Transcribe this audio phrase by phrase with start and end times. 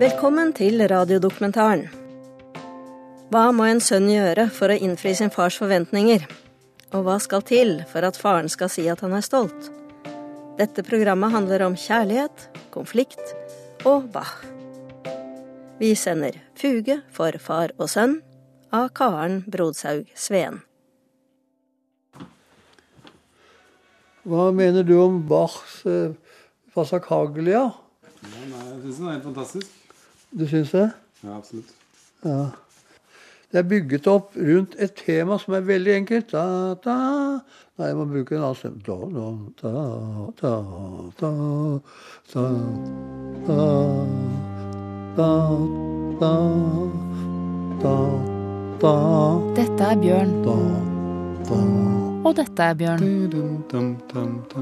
[0.00, 1.82] Velkommen til radiodokumentaren.
[3.28, 6.22] Hva må en sønn gjøre for å innfri sin fars forventninger?
[6.96, 9.68] Og hva skal til for at faren skal si at han er stolt?
[10.56, 13.34] Dette programmet handler om kjærlighet, konflikt
[13.84, 14.38] og Bach.
[15.82, 18.16] Vi sender Fuge for far og sønn
[18.72, 20.62] av Karen Brodsaug Sveen.
[24.24, 26.72] Hva mener du om Bachs fasakaglia?
[26.72, 27.68] Passacaglia?
[28.20, 29.79] Ja, jeg syns den er helt fantastisk.
[30.30, 30.90] Du syns det?
[31.22, 31.72] Ja, absolutt.
[32.24, 32.50] Ja.
[33.50, 36.30] Det er bygget opp rundt et tema som er veldig enkelt.
[36.30, 36.96] Da, da.
[37.80, 38.78] Nei, jeg må bruke en annen stemme.
[38.86, 38.94] Da,
[39.58, 39.70] da,
[40.38, 40.52] da,
[41.18, 41.30] da,
[42.30, 42.50] da,
[43.48, 43.66] da,
[45.18, 45.30] da,
[46.20, 46.32] da,
[47.82, 47.94] da,
[48.80, 48.94] da,
[49.58, 50.58] Dette er Bjørn, da,
[51.50, 51.62] da.
[52.22, 53.06] og dette er Bjørn.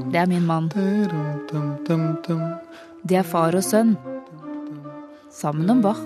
[0.09, 0.71] Det er min mann.
[0.73, 2.41] dum, dum, dum, dum.
[3.05, 3.93] De er far og sønn.
[5.39, 5.99] Sammen om Bach,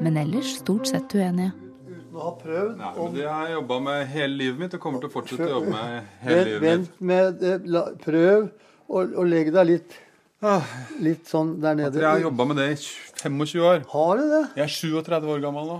[0.00, 1.50] men ellers stort sett uenige.
[1.86, 4.74] Uten å ha prøvd Nei, om men Det har jeg jobba med hele livet mitt
[4.76, 6.70] og kommer til å fortsette å jobbe med hele Vent, livet mitt.
[6.70, 7.54] vent med det.
[7.74, 8.46] La, prøv
[8.86, 9.96] å, legge deg litt,
[10.44, 10.60] Ah,
[11.00, 11.96] litt sånn der nede.
[11.98, 13.80] Jeg har jobba med det i 25 år.
[13.88, 14.42] Har du det?
[14.60, 15.78] Jeg er 37 år gammel nå.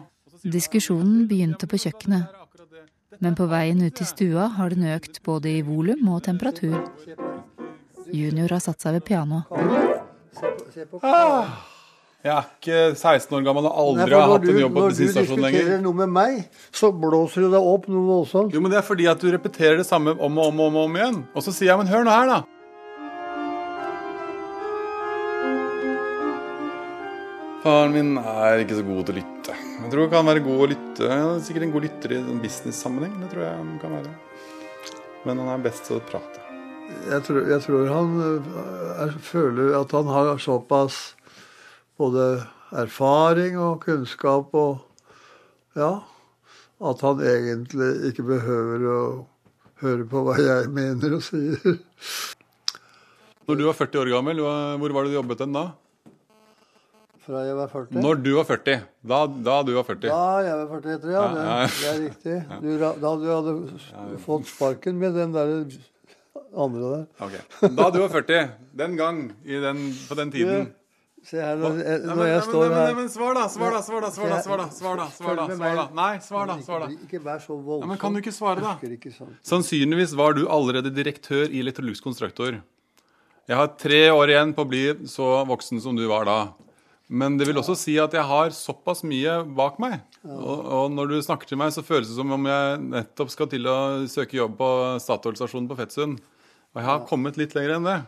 [0.57, 2.33] Diskusjonen begynte på kjøkkenet,
[3.21, 6.81] men på veien ut til stua har den økt både i volum og temperatur.
[8.17, 9.45] Junior har satt seg ved pianoet.
[10.41, 11.01] Se på, se på.
[12.27, 14.95] Jeg er ikke 16 år gammel og aldri Nei, har hatt en jobb på Når
[14.97, 16.41] du diskuterer noe med meg,
[16.75, 18.57] så blåser du deg opp noe voldsomt.
[18.57, 20.79] Jo, men Det er fordi at du repeterer det samme om og om og om,
[20.89, 21.21] om igjen.
[21.39, 22.43] Og så sier jeg, men hør nå her, da.
[27.63, 29.55] Faren min er ikke så god til å lytte.
[29.77, 31.11] Jeg tror han kan være god å lytte.
[31.13, 33.15] Han er sikkert en god lytter i en business-sammenheng.
[33.23, 34.17] Det tror jeg han kan være.
[35.27, 36.43] Men han er best til å prate.
[37.07, 41.16] Jeg tror, jeg tror han Jeg er, føler at han har såpass
[41.99, 42.27] både
[42.77, 44.83] erfaring og kunnskap og
[45.77, 46.01] Ja.
[46.81, 49.01] At han egentlig ikke behøver å
[49.81, 51.79] høre på hva jeg mener og sier.
[53.49, 55.67] Når du var 40 år gammel, hvor var det du jobbet den da?
[57.27, 58.01] Fra jeg var 40.
[58.05, 58.83] Når du var 40.
[59.03, 60.07] Da, da du var 40.
[60.07, 61.23] Da jeg var 40 etter, ja.
[61.35, 61.45] Det,
[61.77, 62.37] det er riktig.
[62.63, 62.69] Du,
[63.03, 63.55] da du hadde
[64.23, 65.55] fått sparken med den der
[66.57, 67.07] andre der.
[67.27, 67.43] Okay.
[67.81, 68.51] Da du var 40.
[68.79, 70.69] Den gang, i den, på den tiden.
[71.27, 73.47] Se her, når, jeg- når jeg nei, står nei, her men- men Svar, da!
[73.51, 73.81] Svar, da!
[73.83, 74.11] Svar, da!
[74.15, 74.37] Svar, da!
[74.41, 74.67] Svar, da!
[74.71, 75.07] Svar, da!
[75.11, 75.47] Svar, da!
[75.57, 75.87] Svar, da!
[75.99, 76.57] Nei, svar, da!
[76.63, 76.89] Svar, da.
[77.07, 77.89] Ikke vær så voldsom.
[77.91, 78.77] Men kan du ikke svare, da?
[78.87, 79.33] Ikke sånn.
[79.43, 82.61] Sannsynligvis var du allerede direktør i Electrolux Constructor.
[83.49, 86.39] Jeg har tre år igjen på å bli så voksen som du var da.
[87.09, 90.01] Men det vil også si at jeg har såpass mye bak meg.
[90.27, 93.47] Og, og når du snakker til meg, så føles det som om jeg nettopp skal
[93.51, 93.77] til å
[94.11, 94.71] søke jobb på
[95.03, 96.19] Statoil-stasjonen på Fettsund.
[96.75, 98.01] Og jeg har kommet litt lenger enn det.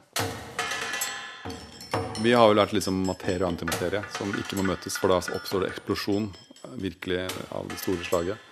[2.28, 5.62] Vi har jo lært liksom materie og antimaterie som ikke må møtes, for da oppstår
[5.64, 6.26] det eksplosjon
[6.76, 7.22] virkelig
[7.56, 8.42] av det store slaget.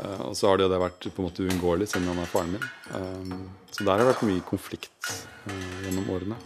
[0.00, 2.30] Eh, og så har det jo det vært på en måte uunngåelig, siden han er
[2.30, 2.64] faren min.
[2.94, 6.38] Um, så der har det vært mye konflikt eh, gjennom årene.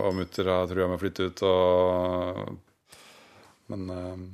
[0.00, 2.56] Og mutter har trua med å flytte ut, og
[3.68, 4.24] Men eh,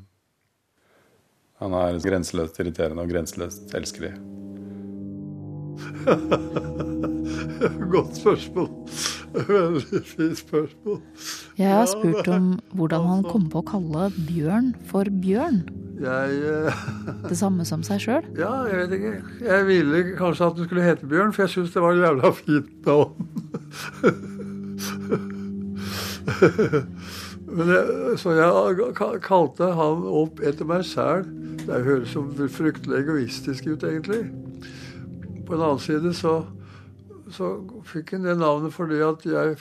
[1.65, 4.13] han er grenseløst irriterende og grenseløst elskelig.
[7.97, 8.71] Godt spørsmål.
[9.49, 11.01] Veldig spørsmål.
[11.59, 15.59] Jeg har spurt om hvordan han kom på å kalle Bjørn for Bjørn.
[16.03, 16.73] Jeg eh,
[17.31, 18.25] Det samme som seg sjøl.
[18.39, 19.15] Ja, jeg vet ikke.
[19.47, 22.27] Jeg ville kanskje at den skulle hete Bjørn, for jeg syns det var en jævla
[22.37, 23.13] fint navn.
[27.53, 27.85] Men jeg,
[28.21, 28.51] så jeg
[29.25, 31.23] kalte han opp etter meg sjæl.
[31.63, 32.21] Det høres jo
[32.51, 34.23] fryktelig egoistisk ut, egentlig.
[35.47, 36.35] På en annen side så,
[37.35, 37.53] så
[37.89, 39.59] fikk han det navnet fordi at jeg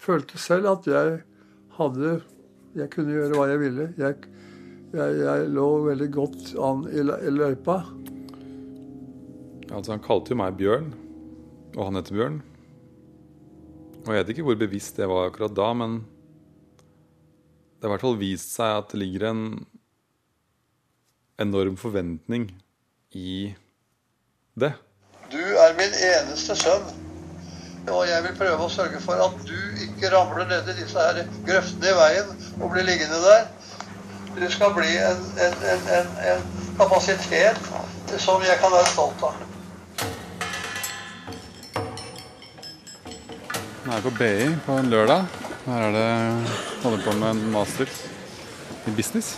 [0.00, 1.20] følte selv at jeg
[1.78, 2.20] hadde
[2.74, 3.84] Jeg kunne gjøre hva jeg ville.
[3.98, 4.16] Jeg,
[4.90, 7.76] jeg, jeg lå veldig godt an i i løypa.
[9.70, 10.88] Altså, han kalte jo meg Bjørn,
[11.76, 12.40] og han heter Bjørn.
[14.04, 16.00] Og jeg vet ikke hvor bevisst det var akkurat da, men
[17.78, 19.44] det har i hvert fall vist seg at det ligger en
[21.40, 22.50] enorm forventning
[23.14, 23.54] i
[24.58, 24.74] det.
[25.32, 27.03] Du er min eneste sønn,
[27.88, 31.20] og jeg vil prøve å sørge for at du ikke ramler ned i disse her
[31.46, 33.46] grøftene i veien og blir liggende der.
[34.34, 35.58] Du skal bli en, en,
[35.94, 36.46] en, en
[36.78, 37.60] kapasitet
[38.18, 39.42] som jeg kan være stolt av.
[43.84, 45.28] Nå er jeg på BI på en lørdag.
[45.64, 46.08] Her er det
[46.82, 47.90] holder på med en master
[48.88, 49.36] i business.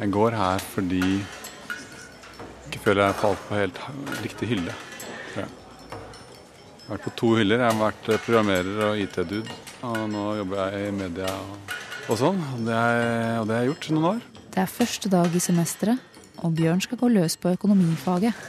[0.00, 3.80] Jeg går her fordi jeg ikke føler jeg har falt på helt
[4.26, 4.74] riktig hylle.
[6.88, 6.94] Jeg.
[6.94, 7.60] Har vært på to hyller.
[7.60, 9.60] Jeg har vært programmerer og IT-dude.
[9.84, 11.76] Og nå jobber jeg i media og
[12.08, 12.38] og sånn.
[12.64, 14.20] Det er, og det har jeg gjort noen år.
[14.48, 18.46] Det er første dag i semesteret, og Bjørn skal gå løs på økonomifaget.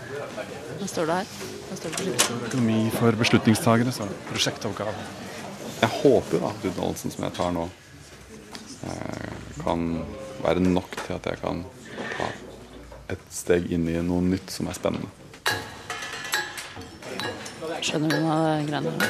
[0.79, 1.33] Hva står det her?
[1.67, 4.95] Hva står det på Økonomi for beslutningstagere, så prosjektoppgave.
[5.79, 7.67] Jeg håper da at utdannelsen som jeg tar nå,
[8.87, 9.85] eh, kan
[10.39, 11.63] være nok til at jeg kan
[12.15, 12.31] ta
[13.11, 15.11] et steg inn i noe nytt som er spennende.
[17.79, 19.09] Skjønner du noe av greiene?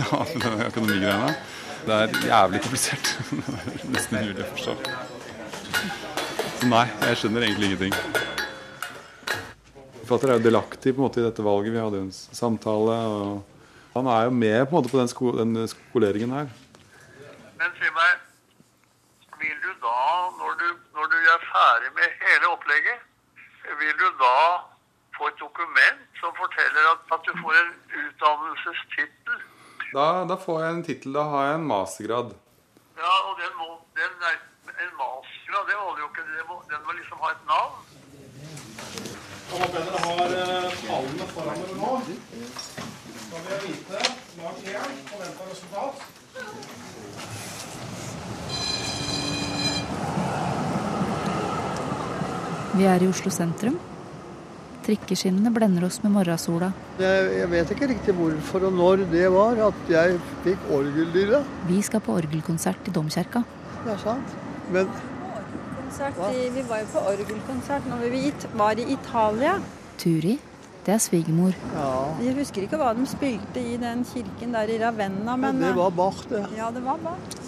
[0.00, 1.32] Ja, de økonomigreiene.
[1.84, 3.10] Det er jævlig komplisert.
[3.30, 4.74] Det er nesten umulig å forstå.
[6.60, 7.94] Så nei, jeg skjønner egentlig ingenting.
[10.04, 11.72] Forfatter er jo delaktig på en måte i dette valget.
[11.72, 12.96] Vi hadde jo en samtale.
[13.08, 16.50] og Han er jo med på en måte på den, sko den skoleringen her.
[17.60, 18.18] Men si meg,
[19.40, 19.96] vil du da,
[20.40, 23.06] når du, når du er ferdig med hele opplegget,
[23.80, 24.36] vil du da
[25.20, 27.72] få et dokument som forteller at, at du får en
[28.02, 29.36] utdannelsestittel?
[29.96, 31.10] Da, da får jeg en tittel.
[31.18, 32.28] Da har jeg en mastergrad.
[33.02, 33.68] Ja, og den må,
[34.00, 34.36] den er,
[34.84, 36.24] en mastergrad, det holder jo ikke.
[36.36, 37.74] Den må, den må liksom ha et navn.
[39.50, 41.92] Jeg håper dere har eh, tallene foran dere nå.
[43.24, 43.98] Skal vi vite
[44.32, 45.94] snart igjen forventa resultat.
[52.78, 53.89] Vi er i Oslo sentrum.
[54.90, 56.72] Trikkeskinnene blender oss med morgensola.
[56.98, 61.44] Jeg, jeg vet ikke riktig hvorfor og når det var at jeg fikk orgeldilla.
[61.68, 63.44] Vi skal på orgelkonsert i Domkirka.
[63.84, 64.32] Det er sant.
[64.74, 64.90] Men
[66.34, 68.24] i, vi var jo på orgelkonsert når vi
[68.58, 69.54] var i Italia.
[70.00, 70.34] Turi,
[70.86, 71.54] det er svigermor.
[71.76, 71.92] ja,
[72.24, 75.94] Jeg husker ikke hva de spilte i den kirken der i Ravenna, men det var
[75.94, 76.42] Bach, det.
[76.58, 77.38] Ja, det var Bach.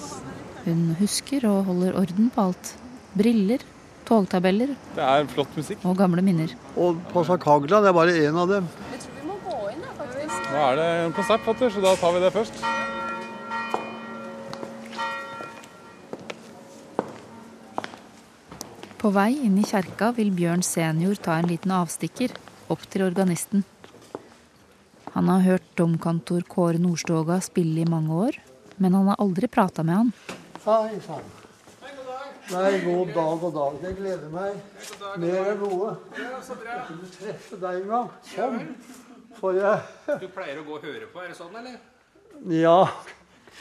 [0.62, 2.76] Hun husker og holder orden på alt.
[3.18, 3.66] Briller,
[4.12, 5.82] togtabeller Det er flott musikk.
[5.88, 6.52] og gamle minner.
[6.76, 8.68] Og Passacaglia, det er bare én av dem.
[10.52, 12.58] Nå er det en konsert, Fatter, så da tar vi det først.
[19.02, 22.34] På vei inn i kjerka vil Bjørn senior ta en liten avstikker
[22.70, 23.64] opp til organisten.
[25.16, 28.38] Han har hørt domkantor Kåre Nordstoga spille i mange år,
[28.78, 30.12] men han har aldri prata med han.
[30.64, 31.26] Hei sann.
[32.50, 33.76] Nei, god dag, og dag.
[33.86, 34.56] Jeg gleder meg
[35.22, 35.92] mer enn noe.
[36.18, 38.08] Jeg kunne treffe deg en gang.
[38.32, 38.60] Sånn.
[39.38, 41.78] For jeg Du pleier å gå og høre på, er det sånn, eller?
[42.52, 42.80] Ja.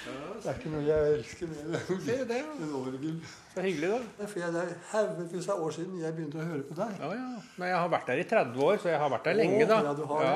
[0.02, 3.20] Det er ikke noe jeg elsker mer enn orgel.
[3.54, 4.00] Så hyggelig, da.
[4.18, 6.96] Det er fordi det er haugevis av år siden jeg begynte å høre på deg.
[7.04, 7.44] Ja, ja.
[7.62, 9.82] Nei, jeg har vært der i 30 år, så jeg har vært der lenge, da.
[9.86, 10.34] ja, du har det.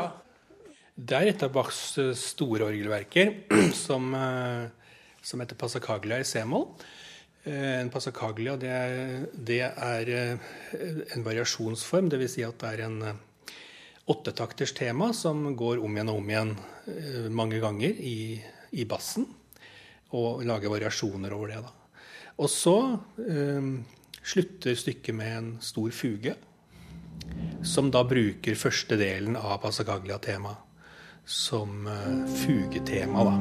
[0.96, 3.34] Det er et av Bachs eh, store orgelverker
[3.86, 4.94] som, eh,
[5.26, 6.70] som heter Passacaglia i c-moll.
[7.46, 10.38] Eh, En passacaglia det det er eh,
[11.14, 12.32] en variasjonsform, dvs.
[12.34, 13.14] Si at det er en eh,
[14.10, 16.56] åttetakters tema som går om igjen og om igjen
[17.34, 19.26] mange ganger i, i bassen.
[20.14, 21.62] Og lager variasjoner over det.
[21.66, 21.72] da.
[22.38, 23.62] Og så eh,
[24.22, 26.36] slutter stykket med en stor fuge,
[27.66, 30.58] som da bruker første delen av Passacaglia-temaet
[31.26, 31.88] som
[32.44, 33.34] fugetema, da.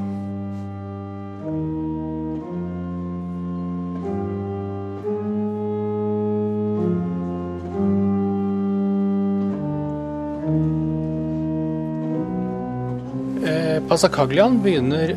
[13.94, 15.12] Passacagliaen begynner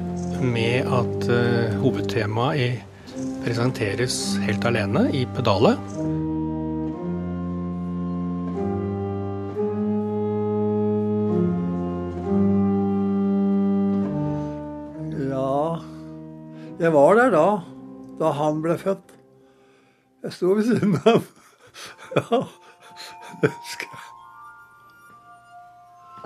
[0.46, 2.84] med at uh, hovedtemaet
[3.42, 5.82] presenteres helt alene i pedalet.
[15.32, 15.82] Ja
[16.78, 17.48] Jeg var der da.
[18.22, 19.18] Da han ble født.
[20.22, 21.28] Jeg sto ved siden av ham.
[22.14, 22.46] Ja,
[23.42, 24.08] det husker jeg.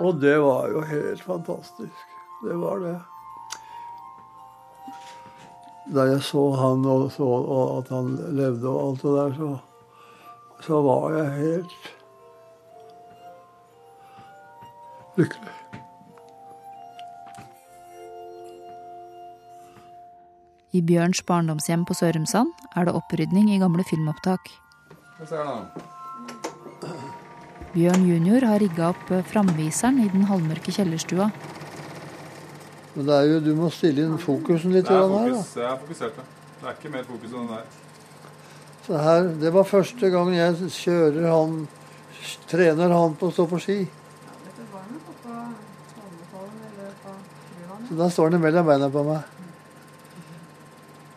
[0.04, 2.11] Og det var jo helt fantastisk.
[2.42, 2.98] Det var det.
[5.94, 9.50] Da jeg så han og så og at han levde og alt det der, så,
[10.66, 11.74] så var jeg helt
[15.18, 15.56] lykkelig.
[20.72, 24.48] I Bjørns barndomshjem på Sørumsand er det opprydning i gamle filmopptak.
[25.18, 25.58] Vi ser nå.
[27.72, 31.30] Bjørn junior har rigga opp framviseren i den halvmørke kjellerstua.
[32.94, 35.62] Men det er jo, du må stille inn fokusen litt Det er fokus, her, da.
[35.62, 36.16] Jeg er fokusert.
[36.18, 36.24] ja.
[36.62, 37.64] Det er ikke mer fokus enn den der.
[38.86, 41.56] Så her, det var første gang jeg kjører han,
[42.50, 43.78] trener han på å stå på ski.
[47.88, 49.22] Så da står han mellom beina på meg.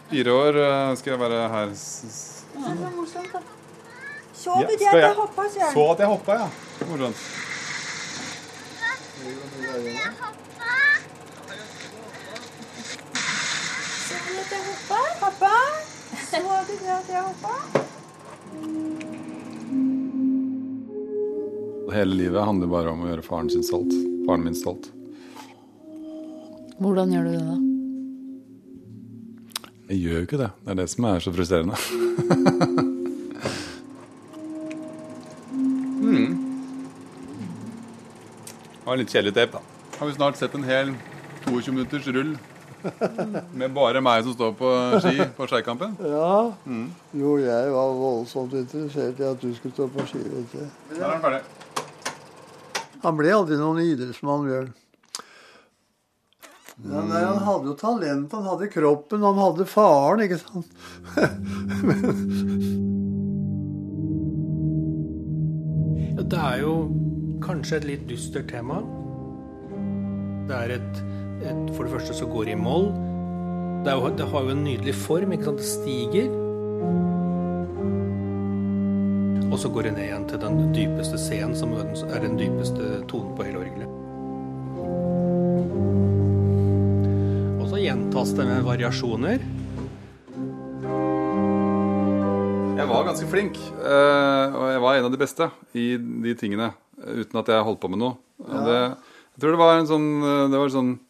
[0.09, 1.69] Fire år eh, skal jeg være her.
[1.73, 2.59] S- s- Så
[2.95, 6.49] morsomt, du det skal at jeg jeg- hoppa, sier Så at jeg hoppa, ja.
[6.89, 7.15] Morsomt.
[14.41, 14.99] At jeg hoppa?
[15.19, 15.51] Pappa?
[16.25, 17.55] Så du det at jeg hoppa?
[21.95, 23.93] Hele livet handler bare om å gjøre faren sin stolt.
[24.25, 24.89] Faren min stolt.
[26.81, 27.57] Hvordan gjør du det, da?
[29.85, 30.51] Jeg gjør jo ikke det.
[30.65, 31.77] Det er det som er så frustrerende.
[36.01, 36.31] mm.
[38.73, 39.61] Det var litt kjedelig tape, da.
[39.95, 40.87] Har vi snart sett en hel
[41.45, 42.35] 22 minutters rull
[43.59, 44.71] med bare meg som står på
[45.03, 45.95] ski på Skeikampen?
[46.05, 46.53] Ja.
[47.15, 50.21] Jo, jeg var voldsomt interessert i at du skulle stå på ski.
[50.23, 50.65] vet du.
[50.95, 51.43] Der er han ferdig.
[53.05, 54.73] Han ble aldri noen idrettsmann, Bjørn.
[56.83, 60.69] Ja, nei, han hadde jo talent, han hadde kroppen, han hadde faren, ikke sant?
[66.25, 66.71] Det er jo
[67.45, 68.79] kanskje et litt dystert tema.
[70.49, 70.97] Det er et
[71.75, 72.89] For det første så går det i moll.
[73.85, 75.33] Det, er jo, det har jo en nydelig form.
[75.35, 75.61] ikke sant?
[75.61, 76.31] Det stiger.
[79.51, 83.35] Og så går det ned igjen til den dypeste C-en, som er den dypeste tonen
[83.37, 83.91] på hele orgelet.
[87.61, 89.39] Og så gjentas det med variasjoner.
[92.75, 96.73] Jeg var ganske flink, eh, og jeg var en av de beste i de tingene.
[96.99, 98.17] eh, Uten at jeg holdt på med noe.
[98.43, 98.79] Det,
[99.35, 101.04] jeg tror det var en sånn, eh, det var sånn eh,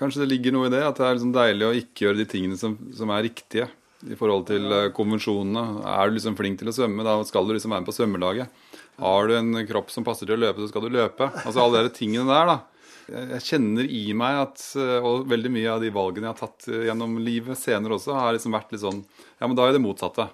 [0.00, 2.28] Kanskje det ligger noe i det, at det er liksom deilig å ikke gjøre de
[2.30, 3.70] tingene som, som er riktige
[4.10, 5.80] i forhold til eh, konvensjonene.
[5.94, 8.62] Er du liksom flink til å svømme, da skal du liksom være med på svømmelaget.
[9.00, 11.30] Har du en kropp som passer til å løpe, så skal du løpe.
[11.42, 12.60] Altså alle de tingene der, da.
[13.04, 16.68] Jeg kjenner i meg at eh, Og veldig mye av de valgene jeg har tatt
[16.70, 19.82] eh, gjennom livet senere også, har liksom vært litt sånn Ja, men da er det
[19.84, 20.24] motsatte.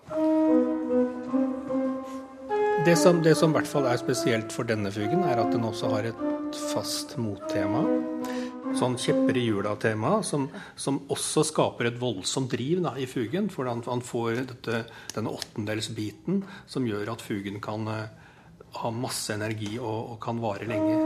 [2.86, 5.66] Det som, det som i hvert fall er spesielt for denne fugen, er at den
[5.66, 7.82] også har et fast mottema.
[8.78, 10.46] Sånn kjepper i hjula-tema, som,
[10.78, 13.50] som også skaper et voldsomt driv da, i fugen.
[13.52, 14.84] For han, han får dette,
[15.16, 18.06] denne åttendelsbiten som gjør at fugen kan eh,
[18.80, 20.98] ha masse energi og, og kan vare lenge.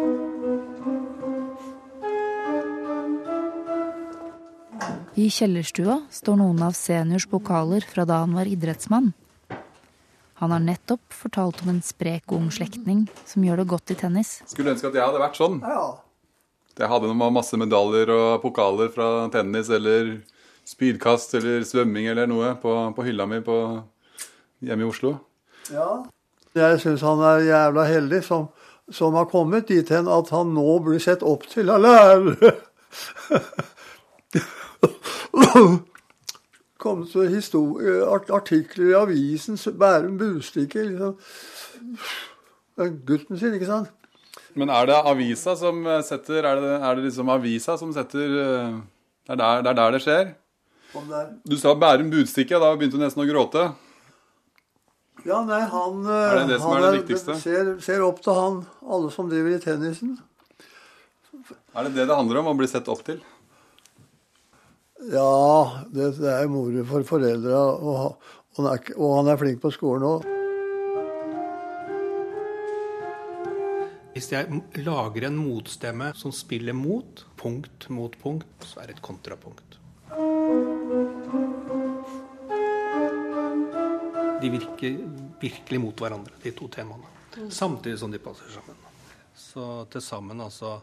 [5.14, 9.12] I kjellerstua står noen av seniors pokaler fra da han var idrettsmann.
[10.42, 14.40] Han har nettopp fortalt om en sprek ung slektning som gjør det godt i tennis.
[14.50, 15.60] Skulle ønske at jeg hadde vært sånn.
[15.62, 15.84] Ja.
[16.78, 20.16] Jeg hadde noen masse medaljer og pokaler fra tennis eller
[20.66, 23.60] spydkast eller svømming eller noe på, på hylla mi på,
[24.64, 25.16] hjemme i Oslo.
[25.70, 26.02] ja.
[26.54, 28.44] Jeg syns han er jævla heldig som,
[28.86, 32.52] som har kommet dit hen at han nå blir sett opp til av lærere.
[37.10, 41.18] så histori- artikler i avisen, Bærum Bustikke liksom.
[42.76, 43.88] Det er Gutten sin, ikke sant?
[44.54, 48.76] Men er det avisa som setter Er det, er det liksom avisa som setter eh,
[49.24, 50.34] det er, der, det er der det skjer?
[50.94, 53.64] Er Du sa Bærum Budstikke, da begynte du nesten å gråte.
[55.24, 57.36] Ja, nei, han, Er det det som er det viktigste?
[57.40, 60.18] Ser, ser opp til han, alle som driver i tennisen.
[61.74, 62.52] Er det det det handler om?
[62.52, 63.22] Å bli sett opp til?
[65.08, 68.20] Ja, det, det er moro for foreldra, og,
[68.54, 70.28] og, han og han er flink på skolen òg.
[74.14, 74.46] Hvis jeg
[74.86, 79.74] lager en motstemme som spiller mot, punkt mot punkt, så er det et kontrapunkt.
[84.38, 85.00] De virker
[85.42, 87.10] virkelig mot hverandre, de to temaene.
[87.50, 88.78] Samtidig som de passer sammen.
[89.34, 90.76] Så til sammen altså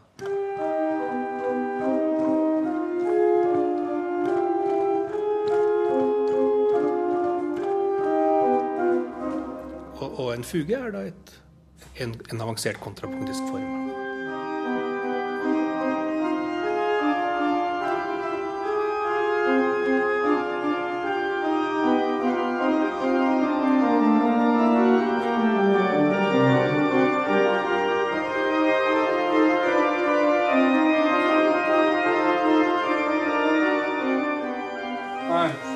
[10.02, 11.32] Og, en fuge er da et,
[12.04, 13.78] en, en avansert kontrapunktisk form.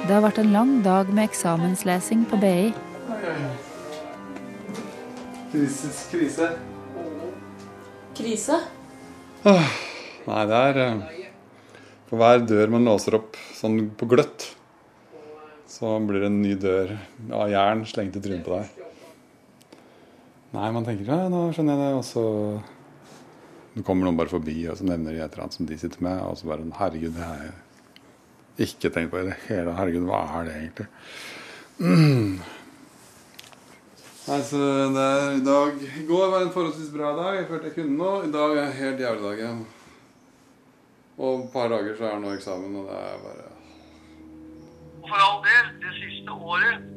[0.05, 2.84] Det har vært en lang dag med eksamenslesing på BI.
[5.55, 6.47] Krises, krise.
[8.17, 8.55] Krise?
[9.45, 11.03] Nei, det er eh,
[12.09, 14.49] For hver dør man låser opp sånn på gløtt,
[15.71, 16.91] så blir det en ny dør
[17.39, 19.77] av jern slengt i trynet på deg.
[20.57, 22.25] Nei, man tenker ja, nå skjønner jeg det, og så
[23.77, 26.03] Nå kommer noen bare forbi, og så nevner de et eller annet som de sitter
[26.03, 30.03] med, og så bare Herregud, det har jeg ikke tenkt på i det hele Herregud,
[30.11, 30.91] hva er det egentlig?
[31.79, 32.43] Mm.
[34.25, 37.35] Nei, så det er, i dag I går var en forholdsvis bra dag.
[37.37, 38.23] Jeg følte jeg kunne noe.
[38.25, 39.59] I dag er helt jævlig dag igjen.
[41.21, 43.43] Og et par dager så er det nå eksamen, og det er bare
[45.03, 46.87] Og for all del, det siste året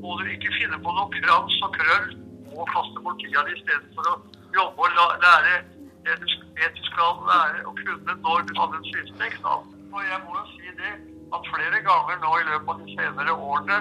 [0.00, 2.08] må du ikke finne på noe krans og krøll
[2.54, 4.14] og kaste bort tida di istedenfor å
[4.56, 5.58] jobbe og lære
[6.06, 9.76] det du, det du skal lære og kunne når du hadde en siste eksamen.
[9.92, 10.94] Og jeg må jo si det
[11.28, 13.78] at flere ganger nå i løpet av de senere årene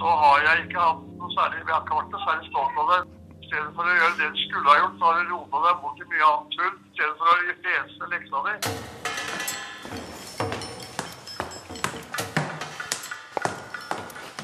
[0.00, 2.86] så har jeg ikke hatt noe særlig, vi har ikke vært noe særlig stolt av
[2.90, 3.00] det.
[3.42, 5.74] I stedet for å gjøre det du skulle ha gjort, så har du rota deg
[5.82, 6.74] bort i mye annet tull.
[6.76, 8.54] I stedet for å lese leksa di.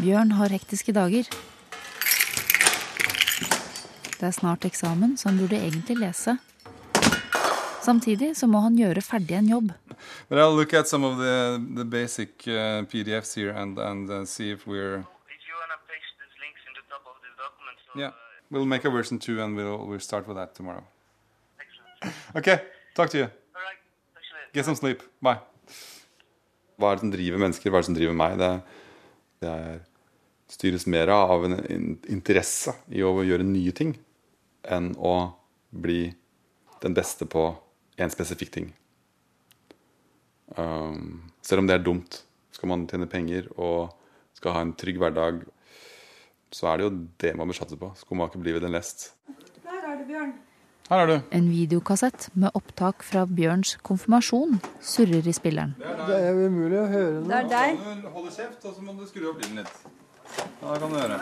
[0.03, 1.25] Bjørn har hektiske dager.
[4.19, 6.39] Det er snart eksamen, så han burde egentlig lese.
[7.83, 9.73] Samtidig så må han gjøre ferdig en jobb.
[10.29, 14.25] But I'll look at some of the, the basic uh, PDFs here and, and uh,
[14.25, 15.05] see if we're.
[17.95, 18.13] Yeah,
[18.51, 20.85] we'll make a version two and we'll, we'll start with that tomorrow.
[21.61, 22.15] excellent.
[22.37, 22.63] Okay,
[22.95, 23.25] talk to you.
[23.25, 23.79] All right.
[24.53, 25.03] Get some sleep.
[25.21, 25.41] Bye.
[26.79, 27.71] Hva er det som driver mennesker?
[27.71, 28.39] Hva er det som driver meg?
[28.41, 28.51] Det,
[29.45, 29.81] det er,
[30.53, 31.57] styres mer av en
[32.11, 33.95] interesse i å gjøre nye ting
[34.69, 35.15] enn å
[35.71, 36.13] bli
[36.83, 37.47] den beste på
[38.03, 38.69] en spesifikk ting.
[40.57, 42.23] Um, selv om det er dumt.
[42.53, 43.95] Skal man tjene penger og
[44.37, 45.41] skal ha en trygg hverdag,
[46.53, 47.93] så er det jo det man bør satse på.
[47.97, 49.13] Skomaker blir ved den lest.
[49.65, 50.33] Der er du, Bjørn.
[50.91, 51.15] Her er du.
[51.33, 55.75] En videokassett med opptak fra Bjørns konfirmasjon surrer i spilleren.
[55.81, 57.83] Det er jo umulig å høre Det er deg.
[57.87, 59.75] Hold holder kjeft, og så må du skru opp lyden litt.
[60.61, 61.17] Da det kan du gjøre.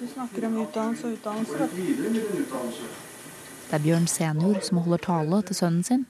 [0.00, 1.68] Du snakker om utdannelse og utdannelse.
[3.68, 6.06] Det er Bjørn senior som holder tale til sønnen sin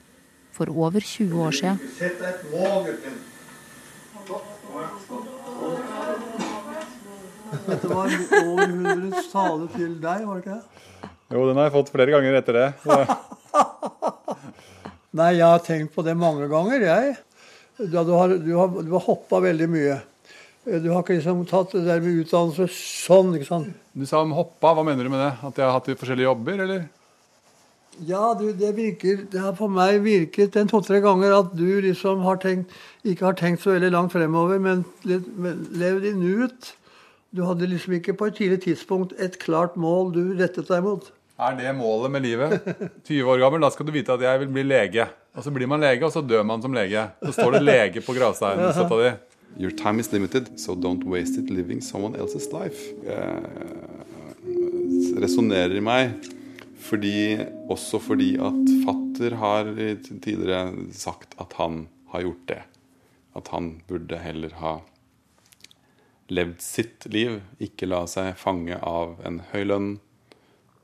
[0.52, 1.82] for over 20 år siden.
[1.98, 3.18] Sett deg et mål, gutten.
[7.68, 10.62] Dette var århundrets tale til deg, var det ikke det?
[11.28, 12.68] Jo, den har jeg fått flere ganger etter det.
[15.18, 17.16] Nei, jeg har tenkt på det mange ganger, jeg.
[17.92, 19.98] Da du har, du har, du har hoppa veldig mye.
[20.68, 23.68] Du har ikke liksom tatt det der med utdannelse sånn, ikke sant.
[23.96, 25.32] Du sa om hoppa, hva mener du med det?
[25.48, 26.80] At jeg har hatt forskjellige jobber, eller?
[28.08, 32.20] Ja, du, det virker Det har på meg virket en to-tre ganger at du liksom
[32.22, 32.70] har tenkt
[33.02, 34.84] Ikke har tenkt så veldig langt fremover, men,
[35.34, 36.76] men levd i nuet.
[37.34, 41.10] Du hadde liksom ikke på et tidlig tidspunkt et klart mål du rettet deg mot.
[41.38, 42.64] Er det målet med livet?
[43.08, 45.04] 20 år gammel, da skal du vite at jeg vil bli lege.
[45.36, 47.04] Og så blir man lege, og så dør man som lege.
[47.28, 48.72] Så står det lege på gravsteinen.
[48.76, 49.12] støtta di.
[49.58, 52.90] Your time is limited, so don't waste it living someone else's life.
[53.06, 53.42] Eh,
[55.22, 56.16] resonnerer i meg
[56.88, 57.36] fordi,
[57.68, 59.70] også fordi at fatter har
[60.24, 61.82] tidligere sagt at han
[62.14, 62.60] har gjort det.
[63.36, 64.78] At han burde heller ha
[66.32, 69.90] levd sitt liv, ikke la seg fange av en høy lønn,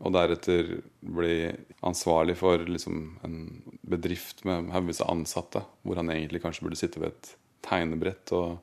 [0.04, 1.36] og deretter bli
[1.86, 3.38] ansvarlig for liksom, en
[3.86, 8.58] bedrift med haugevis av ansatte, hvor han egentlig kanskje burde sitte ved et tegnebrett og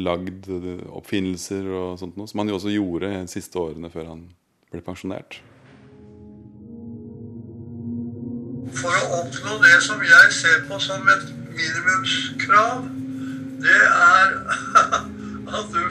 [0.00, 0.48] lagd
[0.88, 4.26] oppfinnelser og sånt noe, som han jo også gjorde de siste årene før han
[4.72, 5.40] ble pensjonert.
[8.80, 12.84] For å oppnå det som jeg ser på som et minimumskrav,
[13.60, 15.10] det er
[15.58, 15.82] at du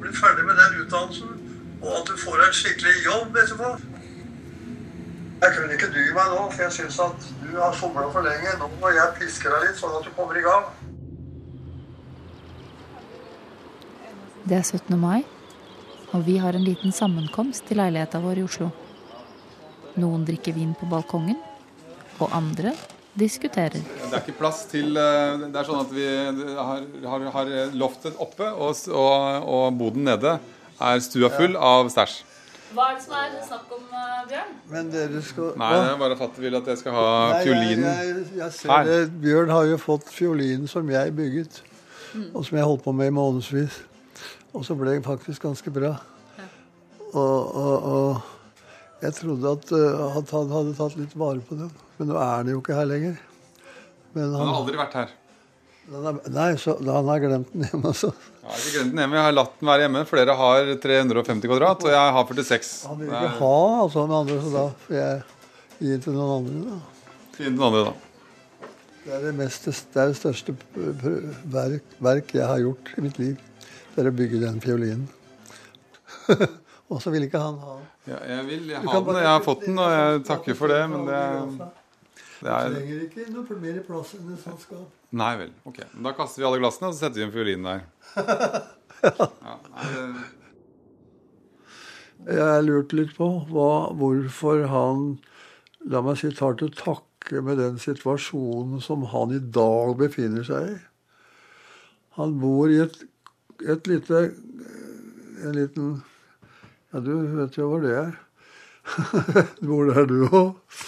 [0.00, 1.32] blir ferdig med den utdannelsen,
[1.82, 3.70] og at du får en skikkelig jobb etterpå.
[5.42, 8.52] Jeg kunne ikke dy meg nå, for jeg syns at du har somla for lenge.
[8.60, 10.68] Nå må jeg piske deg litt, sånn at du kommer i gang.
[14.46, 14.94] Det er 17.
[14.98, 15.24] mai,
[16.12, 18.70] og vi har en liten sammenkomst i leiligheta vår i Oslo.
[19.98, 21.38] Noen drikker vin på balkongen,
[22.22, 22.72] og andre
[23.18, 23.78] diskuterer.
[23.82, 26.06] Det er ikke plass til eh, Det er sånn at vi
[26.56, 30.38] har, har, har loftet oppe, og, og, og boden nede
[30.82, 32.22] er stua full av stæsj.
[32.72, 33.82] Hva er det som er snakk om,
[34.30, 34.52] Bjørn?
[34.72, 37.84] Men dere skal Nei, det er bare fatter vil at jeg skal ha Nei, fiolinen.
[37.84, 38.88] Jeg, jeg, jeg ser Her.
[38.88, 39.00] det.
[39.20, 41.60] Bjørn har jo fått fiolinen som jeg bygget,
[42.32, 43.82] og som jeg holdt på med i månedsvis.
[44.56, 45.92] Og så ble det faktisk ganske bra.
[47.12, 48.41] Og, og, og
[49.02, 52.30] jeg trodde at, uh, at han hadde tatt litt vare på den, men nå er
[52.36, 53.18] han jo ikke her lenger.
[54.12, 55.16] Men Han han, har aldri vært her.
[55.90, 57.90] er, nei, så han har glemt den hjemme.
[57.90, 58.12] altså.
[58.12, 59.18] Jeg har ikke glemt den hjemme.
[59.18, 60.04] Jeg har latt den være hjemme.
[60.12, 62.72] Flere har 350 kvadrat, og jeg har 46.
[62.92, 65.20] Han vil ikke er ha altså, med andre, så da får jeg
[65.82, 66.62] gi til noen andre.
[66.70, 66.80] da.
[67.38, 68.68] fint den andre, da.
[69.02, 70.54] Det er det, mest, det, er det største
[71.50, 73.40] verk, verk jeg har gjort i mitt liv.
[73.92, 75.08] Det er å bygge den fiolinen.
[76.92, 77.86] og så vil ikke han ha den.
[78.12, 81.06] Ja, jeg vil ha den, jeg har fått den, og jeg takker for det, men
[81.08, 84.88] det, Du det er trenger ikke noe mer plass enn et sånt skap.
[85.14, 85.50] Nei vel.
[85.68, 85.78] Ok.
[86.02, 87.80] Da kaster vi alle glassene, og så setter vi en fiolin der.
[89.02, 90.30] Ja, nei, det-
[92.36, 95.00] Jeg lurte litt på hva, hvorfor han
[95.90, 100.68] la meg si, tar til takke med den situasjonen som han i dag befinner seg
[100.70, 100.76] i.
[102.18, 102.94] Han bor i et,
[103.66, 104.20] et lite
[105.42, 105.96] En liten
[106.92, 108.16] Ja, du vet jo hvor det er.
[109.64, 110.80] hvor det er du òg.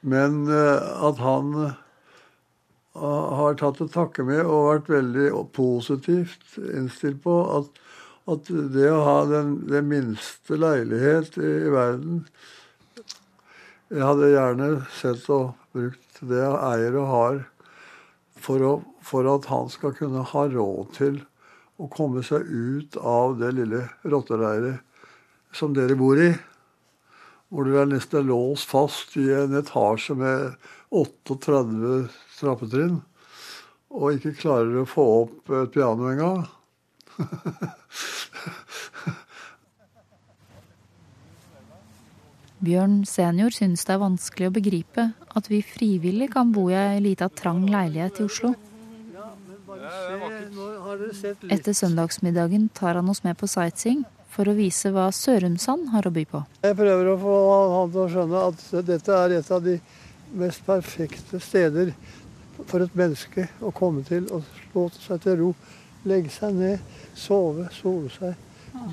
[0.00, 1.74] Men eh, at han eh,
[2.96, 7.68] har tatt til takke med og vært veldig positivt innstilt på at,
[8.32, 12.22] at det å ha den, den minste leilighet i, i verden
[13.92, 17.42] Jeg hadde gjerne sett og brukt det jeg eier og har,
[18.40, 18.72] for, å,
[19.04, 21.20] for at han skal kunne ha råd til
[21.76, 24.80] å komme seg ut av det lille rottereiret
[25.56, 26.32] som dere bor i.
[27.52, 30.54] Hvor dere er nesten låst fast i en etasje med
[30.92, 33.02] 38 trappetrinn.
[33.92, 36.46] Og ikke klarer å få opp et piano engang.
[42.62, 47.00] Bjørn senior synes det er vanskelig å begripe at vi frivillig kan bo i ei
[47.02, 48.54] lita trang leilighet i Oslo.
[51.50, 56.12] Etter søndagsmiddagen tar han oss med på sightseeing for å vise hva Sørumsand har å
[56.14, 56.40] by på.
[56.64, 57.36] Jeg prøver å få
[57.74, 59.76] han til å skjønne at dette er et av de
[60.40, 61.92] mest perfekte steder
[62.66, 65.50] for et menneske å komme til og slå seg til ro.
[66.08, 66.80] Legge seg ned,
[67.14, 68.38] sove, sole seg,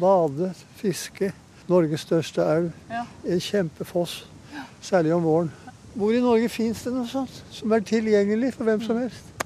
[0.02, 1.32] bade, fiske.
[1.70, 2.70] Norges største elv.
[2.90, 4.24] En kjempefoss,
[4.82, 5.52] særlig om våren.
[5.94, 9.46] Hvor i Norge fins det noe sånt som er tilgjengelig for hvem som helst?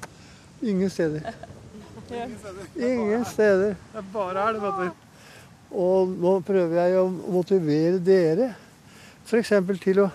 [0.64, 1.34] Ingen steder.
[2.80, 3.76] Ingen steder.
[3.94, 5.03] Det er bare elv, vet du.
[5.74, 8.52] Og nå prøver jeg å motivere dere
[9.26, 9.54] f.eks.
[9.82, 10.10] til å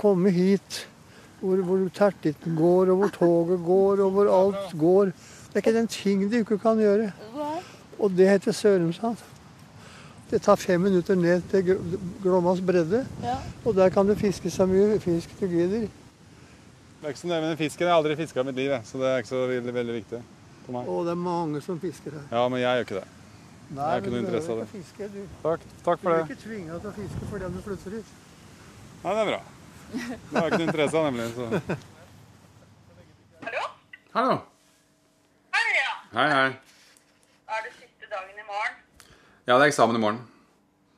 [0.00, 0.80] komme hit
[1.42, 5.12] hvor, hvor tertitten går, og hvor toget går, og hvor alt går.
[5.52, 7.10] Det er ikke den ting du ikke kan gjøre.
[7.98, 9.20] Og det heter Sørumsand.
[10.30, 13.02] Det tar fem minutter ned til Gl- Glommas bredde,
[13.66, 15.88] og der kan du fiske så mye fisk du gidder.
[17.02, 17.84] Det er ikke så nøye med den fisken.
[17.84, 20.20] Jeg har aldri fiska i mitt liv, så det er ikke så veldig, veldig viktig
[20.64, 20.88] for meg.
[20.88, 22.24] Og det er mange som fisker her.
[22.32, 23.21] Ja, men jeg gjør ikke det.
[23.72, 25.20] Nei, har ikke noe du interesse av ikke Fiske, du.
[25.42, 26.24] Takk, takk Du for blir det.
[26.28, 28.10] ikke tvinga til å fiske fordi du flytter hit.
[29.02, 29.38] Nei, det er bra.
[29.92, 30.02] Det
[30.36, 31.28] har jeg ikke noe interesse av, nemlig.
[31.36, 31.78] Så.
[33.46, 33.62] Hallo?
[34.16, 34.36] Hallo.
[35.56, 35.94] Hei, ja.
[36.18, 36.50] Hei, hei.
[37.56, 38.76] Er det siste dagen i morgen?
[39.48, 40.20] Ja, det er eksamen i morgen.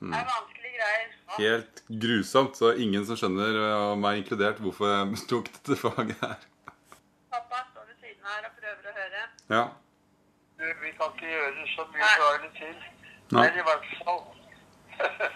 [0.04, 1.14] Det er vanskelige greier.
[1.38, 6.42] Helt grusomt, så ingen som skjønner, og meg inkludert, hvorfor jeg tok dette faget her.
[7.34, 9.24] Pappa står ved siden her og prøver å høre.
[9.54, 9.64] Ja.
[10.64, 12.76] Du, vi kan ikke gjøre så mye daglig til.
[13.32, 13.42] Nei.
[13.42, 14.22] Men i hvert fall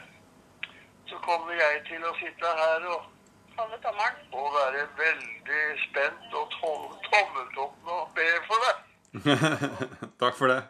[1.10, 3.02] så kommer jeg til å sitte her og,
[4.38, 9.44] og være veldig spent og tom, tommeltotten og be for deg.
[10.24, 10.62] Takk for det.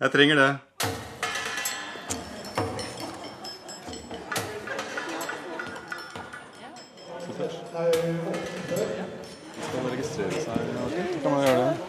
[0.00, 0.50] Jeg trenger det.
[7.70, 8.39] Skal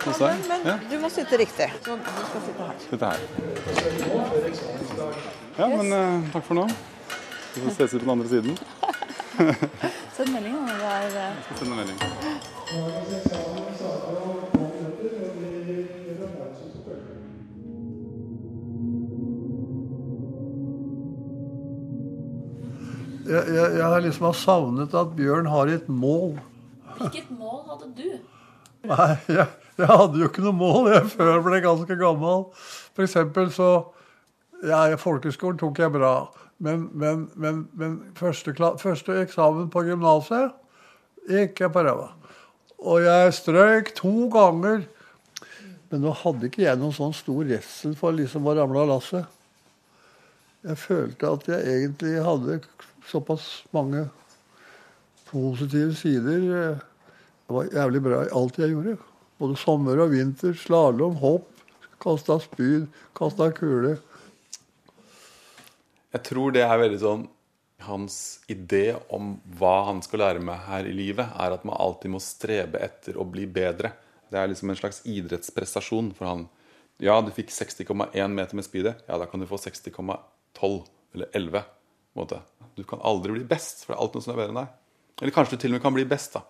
[0.05, 0.61] man men?
[0.65, 1.73] Ja, Du må sitte riktig.
[1.85, 2.75] Så du skal sitte her.
[2.89, 3.19] sitte her.
[5.57, 6.67] Ja, men uh, takk for nå.
[7.55, 8.57] Vi får ses på den andre siden.
[10.15, 11.99] Send melding om det er Jeg skal sende melding.
[23.31, 26.39] Jeg, jeg, jeg har liksom har savnet at Bjørn har et mål.
[26.97, 28.07] Hvilket mål hadde du?
[28.89, 29.45] Nei, jeg,
[29.79, 32.45] jeg hadde jo ikke noe mål jeg før jeg ble ganske gammel.
[32.95, 33.71] For eksempel så
[34.67, 36.15] ja, Folkeskolen tok jeg bra.
[36.61, 40.51] Men, men, men, men første, første eksamen på gymnaset
[41.29, 42.11] gikk jeg på ræva.
[42.81, 44.85] Og jeg strøyk to ganger.
[45.91, 49.25] Men nå hadde ikke jeg noen sånn stor redsel for liksom å ramle av lasset.
[50.61, 52.59] Jeg følte at jeg egentlig hadde
[53.09, 54.05] såpass mange
[55.31, 56.45] positive sider.
[56.45, 58.99] Det var jævlig bra i alt jeg gjorde.
[59.41, 61.49] Både sommer og vinter, slalåm, hopp,
[62.01, 62.85] kasta spyd,
[63.17, 63.95] kasta kule.
[66.11, 67.29] Jeg tror det er veldig sånn
[67.81, 72.13] Hans idé om hva han skal lære meg her i livet, er at man alltid
[72.13, 73.89] må strebe etter å bli bedre.
[74.29, 76.43] Det er liksom en slags idrettsprestasjon for han.
[77.01, 79.01] Ja, du fikk 60,1 meter med spydet.
[79.07, 80.77] Ja, da kan du få 60,12
[81.17, 81.63] eller 11.
[82.13, 82.43] måte.
[82.77, 84.75] Du kan aldri bli best, for det er alltid noe som er bedre enn deg.
[85.21, 86.45] Eller kanskje du til og med kan bli best, da.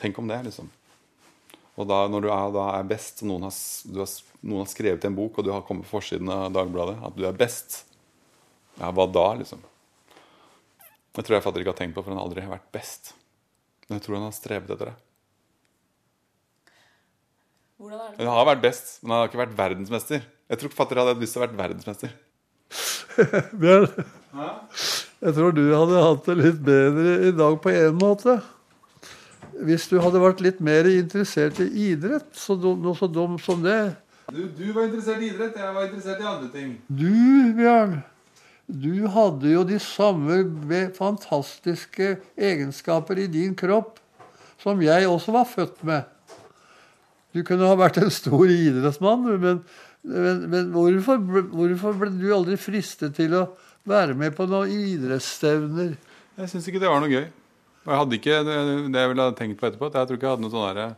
[0.00, 0.72] Tenk om det, liksom.
[1.82, 3.56] Og da, når du er, da er best, og noen har,
[3.90, 6.98] du har, noen har skrevet en bok, og du har kommet på forsiden av Dagbladet,
[7.02, 7.82] at du er best,
[8.78, 9.60] ja, hva da, liksom?
[11.12, 13.12] Jeg tror jeg fatter ikke har tenkt på, for han aldri har aldri vært best.
[13.88, 14.98] Men jeg tror han har strevet etter det.
[17.82, 20.22] Han har vært best, men han har ikke vært verdensmester.
[20.52, 22.14] Jeg tror fatter hadde lyst til å være verdensmester.
[23.60, 23.88] Bjørn,
[25.20, 28.38] jeg tror du hadde hatt det litt bedre i dag på en måte.
[29.62, 33.62] Hvis du hadde vært litt mer interessert i idrett, så dum, noe så dum som
[33.62, 33.94] det,
[34.32, 36.76] Du, du var interessert i idrett, jeg var interessert i andre ting.
[36.88, 37.98] Du, Bjørn,
[38.66, 40.38] du hadde jo de samme
[40.96, 43.98] fantastiske egenskaper i din kropp
[44.62, 46.06] som jeg også var født med.
[47.34, 49.60] Du kunne ha vært en stor idrettsmann, men,
[50.06, 51.20] men, men hvorfor,
[51.52, 53.46] hvorfor ble du aldri fristet til å
[53.88, 55.96] være med på noen idrettsstevner?
[56.38, 57.26] Jeg syns ikke det var noe gøy.
[57.86, 58.58] Jeg hadde ikke det,
[58.94, 59.86] jeg ville ha tenkt på etterpå.
[59.90, 60.90] at Jeg tror ikke jeg hadde noe sånn derre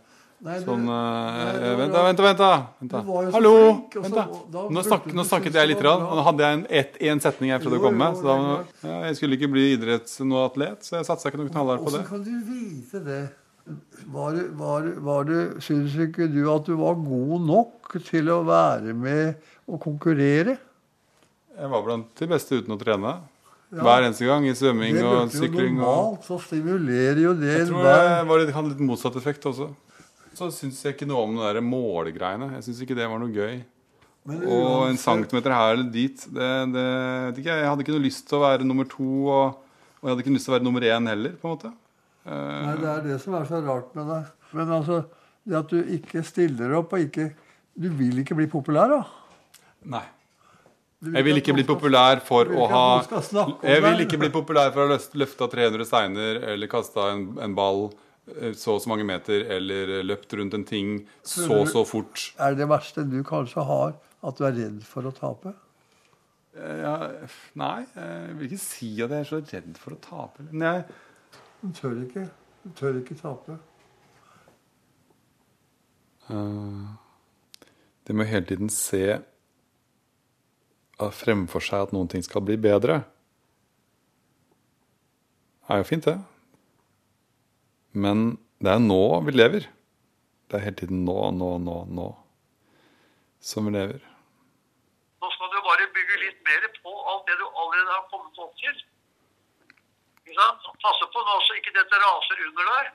[0.44, 2.40] Nei, du- Sånn Nei, eh, var Vent, da, vent, vent.
[2.80, 3.00] Vent da.
[3.32, 3.52] Hallo!
[3.72, 4.24] flink, Vent, da.
[4.52, 5.80] da Nå, snak, nå snakket jeg litt.
[5.86, 8.18] Rann, og nå hadde jeg en, ett- en setning jeg prøvde Jo, å komme med.
[8.18, 11.48] Så da, ja, jeg skulle ikke bli idretts noe atlet, så jeg satsa ikke noe
[11.48, 12.02] knallhardt på det.
[12.02, 13.22] Hvordan kan du vite det?
[14.12, 18.92] Var var, var det, Syns ikke du at du var god nok til å være
[18.92, 20.58] med og konkurrere?
[21.56, 23.14] Jeg var blant de beste uten å trene.
[23.82, 25.30] Hver eneste gang i svømming og sykling.
[25.30, 25.78] Det sykling.
[25.80, 29.46] Og normalt, så stimulerer jo det jeg tror det var litt, hadde litt motsatt effekt
[29.50, 29.70] også.
[30.34, 32.52] Så syns jeg ikke noe om de målgreiene.
[32.56, 33.62] Jeg syns ikke det var noe gøy.
[34.26, 37.66] Men Og en centimeter her eller dit det, det, jeg.
[37.68, 39.58] hadde ikke noe lyst til å være nummer to, og,
[40.00, 41.34] og jeg hadde ikke lyst til å være nummer én heller.
[41.40, 41.72] på en måte.
[42.24, 44.32] Eh, Nei, Det er det som er så rart med deg.
[44.56, 45.02] Men altså,
[45.44, 47.32] det at du ikke stiller opp og ikke
[47.76, 49.02] Du vil ikke bli populær, da?
[49.84, 50.04] nei.
[51.12, 52.84] Jeg vil ikke bli populær for å ha
[53.62, 57.54] Jeg vil ikke bli populær for å ha løfta 300 steiner eller kasta en, en
[57.56, 57.90] ball
[58.38, 62.30] eh, så og så mange meter eller løpt rundt en ting så og så fort.
[62.38, 65.52] Er det verste du kanskje har, at du er redd for å tape?
[66.56, 66.96] Eh, Ja,
[67.58, 70.46] nei, jeg vil ikke si at jeg er så redd for å tape.
[70.52, 70.84] Men jeg,
[71.64, 72.26] Du tør ikke.
[72.64, 73.58] Du tør ikke tape.
[76.30, 76.94] Uh,
[78.06, 79.22] Det med å hele tiden se eh,
[80.98, 83.02] fremfor seg at noen ting skal bli bedre,
[85.68, 86.18] er jo fint, det.
[87.94, 89.68] Men det er nå vi lever.
[90.50, 92.08] Det er hele tiden nå, nå, nå, nå
[93.44, 94.02] som vi lever.
[95.20, 98.52] Nå skal du bare bygge litt mer på alt det du allerede har kommet opp
[98.60, 98.76] til.
[100.28, 100.48] Ikke?
[100.84, 102.92] Passe på nå så ikke dette raser under deg.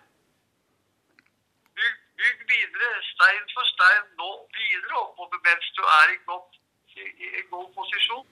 [1.80, 6.59] Bygg, bygg videre, stein for stein, nå videre oppover mens du er i, godt,
[7.00, 8.26] i, i, i god posisjon.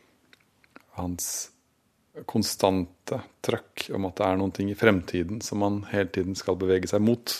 [0.97, 1.30] Hans
[2.25, 6.58] konstante trøkk om at det er noen ting i fremtiden som man hele tiden skal
[6.60, 7.39] bevege seg mot.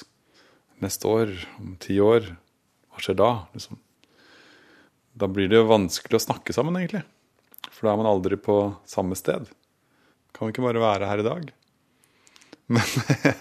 [0.84, 2.28] Neste år, om ti år,
[2.94, 3.32] hva skjer da?
[3.56, 3.80] Liksom.
[5.18, 7.02] Da blir det jo vanskelig å snakke sammen, egentlig.
[7.72, 8.58] For da er man aldri på
[8.90, 9.50] samme sted.
[10.36, 11.50] Kan vi ikke bare være her i dag?
[12.74, 12.86] Men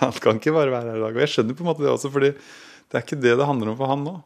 [0.01, 1.13] han kan ikke bare være her i dag.
[1.13, 3.73] Og jeg skjønner på en måte det også, fordi det er ikke det det handler
[3.73, 4.17] om for han nå.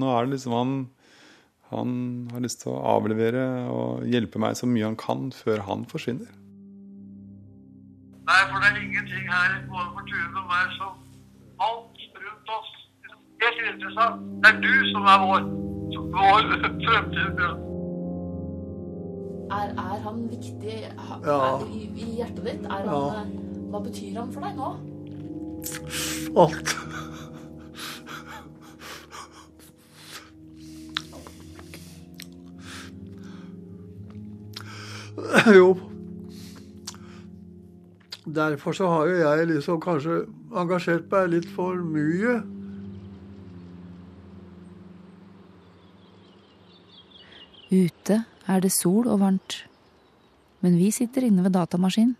[0.00, 0.74] Nå er det liksom han
[1.72, 5.84] han har lyst til å avlevere og hjelpe meg så mye han kan før han
[5.90, 6.30] forsvinner.
[8.22, 10.92] Nei, for det er ingenting her både for Tune og meg som
[11.66, 12.70] alt rundt oss.
[13.42, 14.22] Helt interessant.
[14.44, 15.42] Det er du som er vår,
[16.14, 16.42] vår
[16.86, 17.42] fremtid.
[19.52, 21.38] Er, er han viktig ha, Ja.
[21.58, 22.62] er, i, i hjertet ditt?
[22.64, 23.02] Er han, Ja.
[23.20, 23.26] eh,
[23.72, 24.70] Hva betyr han for deg nå?
[26.46, 26.76] Alt.
[35.58, 35.74] Jo.
[38.22, 40.22] Derfor så har jo jeg liksom kanskje
[40.54, 42.38] engasjert meg litt for mye.
[47.72, 49.62] Ute er det sol og varmt.
[50.62, 52.14] Men vi sitter inne ved datamaskinen.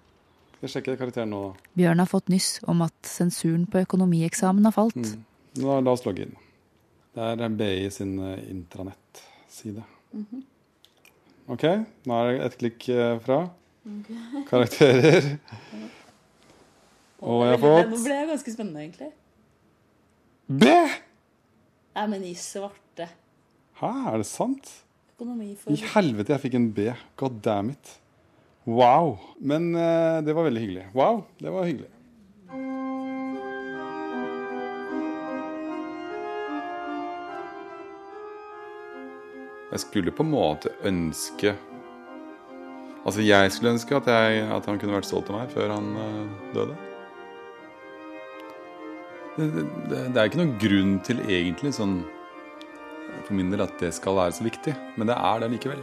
[0.57, 1.43] Skal jeg sjekke karakteren nå.
[1.79, 4.99] Bjørn har fått nyss om at sensuren på økonomieksamen har falt.
[4.99, 5.25] Mm.
[5.63, 6.37] Nå, la oss logge inn.
[7.13, 9.85] Det er BI sin eh, intranettside.
[11.53, 11.67] OK,
[12.09, 13.17] nå er det ett klikk fra.
[13.27, 13.41] fra.
[14.49, 15.35] Karakterer.
[17.23, 19.11] Og jeg har fått Nå ble det ganske spennende, egentlig.
[20.49, 20.71] B!
[21.93, 23.07] Nei, men i svarte.
[23.79, 24.71] Hæ, er det sant?
[25.23, 25.71] For...
[25.71, 26.89] I helvete, jeg fikk en B.
[27.21, 27.93] God damn it.
[28.67, 29.19] Wow.
[29.39, 30.87] Men uh, det var veldig hyggelig.
[30.97, 31.91] Wow, det var hyggelig.
[39.73, 41.57] Jeg skulle på en måte ønske
[43.03, 45.89] Altså, jeg skulle ønske at, jeg, at han kunne vært stolt av meg før han
[45.99, 46.77] eh, døde.
[49.35, 49.49] Det,
[49.91, 51.97] det, det er ikke noen grunn til egentlig sånn
[53.25, 55.83] for min del at det skal være så viktig, men det er det likevel.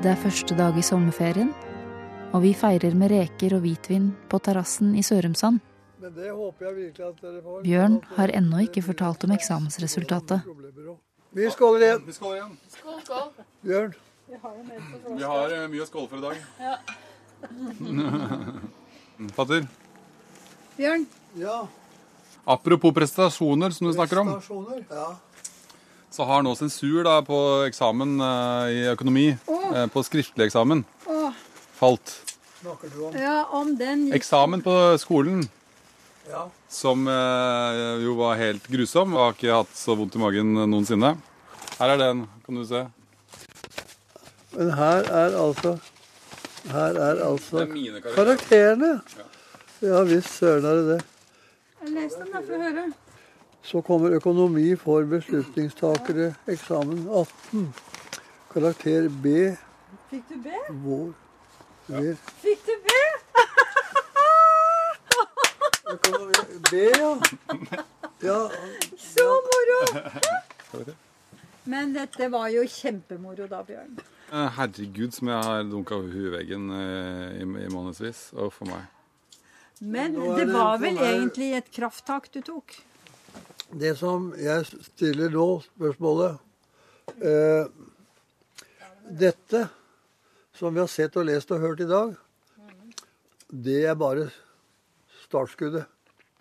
[0.00, 1.54] Det er første dag i sommerferien,
[2.32, 5.58] og vi feirer med reker og hvitvin på terrassen i Sørumsand.
[6.00, 7.62] Men det håper jeg virkelig at dere får.
[7.66, 10.46] Bjørn har ennå ikke fortalt om eksamensresultatet.
[11.36, 12.06] Vi skåler igjen.
[12.06, 12.54] Vi skåler igjen.
[12.76, 13.28] Skål, skål.
[13.66, 13.92] Bjørn.
[14.30, 16.36] Vi har eh, mye å skåle for i dag.
[16.62, 16.76] Ja.
[19.36, 19.66] Fatter.
[20.78, 21.06] Bjørn,
[21.38, 21.58] Ja.
[22.50, 24.80] Apropos prestasjoner, som du snakker om, Prestasjoner.
[24.90, 25.10] Ja.
[26.10, 27.36] så har nå sensur da på
[27.68, 30.82] eksamen eh, i økonomi, eh, på skriftlig eksamen.
[31.80, 32.12] Falt.
[32.60, 35.46] Snakker du om ja, om den gikk Eksamen på skolen,
[36.28, 36.44] Ja.
[36.68, 41.14] som eh, jo var helt grusom, og har ikke hatt så vondt i magen noensinne.
[41.80, 42.84] Her er den, kan du se.
[44.52, 45.78] Men her er altså
[46.70, 48.90] Her er altså er karakterene.
[49.80, 51.00] Ja visst søren er det det.
[51.94, 52.84] Les den, da, for å høre.
[53.64, 57.64] Så kommer økonomi for beslutningstakere, eksamen 18.
[58.52, 59.56] Karakter B.
[60.10, 60.52] Fikk du B?
[60.84, 61.08] Vår.
[61.88, 62.14] V.
[62.42, 62.88] Fikk du B?
[66.70, 67.18] B, ja.
[68.20, 68.50] Ja,
[68.98, 69.80] Så moro!
[71.64, 73.98] Men dette var jo kjempemoro da, Bjørn.
[74.30, 78.30] Eh, Herregud, som jeg har dunka i eh, i, i månedsvis.
[78.36, 78.86] Og for meg.
[79.80, 82.76] Men det det var vel egentlig et krafttak du tok?
[83.72, 86.38] Det som jeg stiller nå, spørsmålet
[87.22, 87.66] eh,
[89.10, 89.68] Dette
[90.56, 92.16] som vi har sett og lest og hørt i dag,
[93.50, 94.28] det er bare
[95.26, 95.86] startskuddet.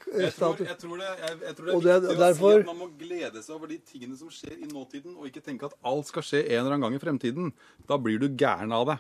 [0.10, 2.50] Jeg tror, jeg tror det, jeg, jeg tror det er Og det viktig viktig derfor-
[2.50, 5.28] å si at man må glede seg over de tingene som skjer i nåtiden, og
[5.28, 7.52] ikke tenke at alt skal skje en eller annen gang i fremtiden.
[7.86, 8.98] Da blir du gæren av det.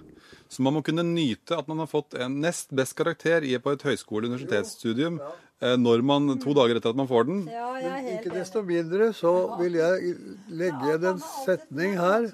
[0.52, 3.82] Så man må kunne nyte at man har fått en nest best karakter på et
[3.88, 7.40] høyskole- universitetsstudium eh, når man, to dager etter at man får den.
[7.52, 10.14] Ja, jeg er helt Ikke desto mindre så vil jeg
[10.62, 12.30] legge igjen en setning her,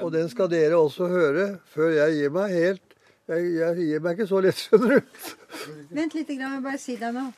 [0.00, 2.84] og den skal dere også høre før jeg gir meg helt.
[3.28, 5.18] Jeg, jeg gir meg ikke så lett, skjønner du.
[5.92, 7.34] Vent litt, jeg vil bare si deg noe.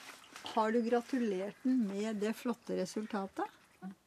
[0.50, 3.50] Har du gratulert den med det flotte resultatet?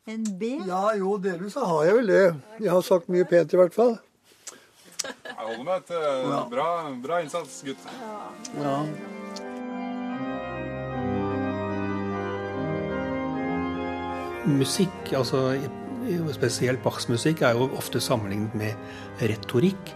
[0.07, 0.55] En B?
[0.67, 2.23] Ja, jo, delvis så har jeg vel det.
[2.59, 3.95] Jeg har sagt mye pent i hvert fall.
[5.03, 6.67] Jeg holder meg til bra,
[7.03, 7.87] bra innsats, gutt.
[8.59, 8.77] Ja.
[14.45, 15.53] Musikk, altså
[16.35, 18.73] spesielt Bachs musikk, er jo ofte sammenlignet med
[19.21, 19.93] retorikk.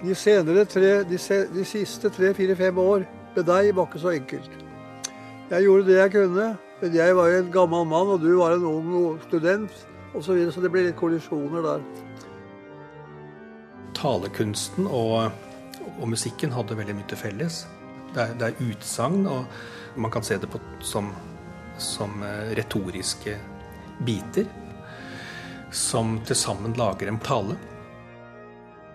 [0.00, 4.00] De senere tre, de, se, de siste tre, fire, fem år med deg var ikke
[4.00, 4.50] så enkelt.
[5.50, 6.48] Jeg gjorde det jeg kunne,
[6.80, 9.72] men jeg var jo en gammel mann, og du var en ung student
[10.14, 11.82] og så, videre, så det ble litt kollisjoner der.
[13.98, 15.32] Talekunsten og,
[15.98, 17.64] og musikken hadde veldig mye til felles.
[18.14, 21.10] Det er, det er utsagn, og man kan se det på, som,
[21.78, 23.36] som eh, retoriske
[24.06, 24.46] biter
[25.72, 27.56] som til sammen lager en tale.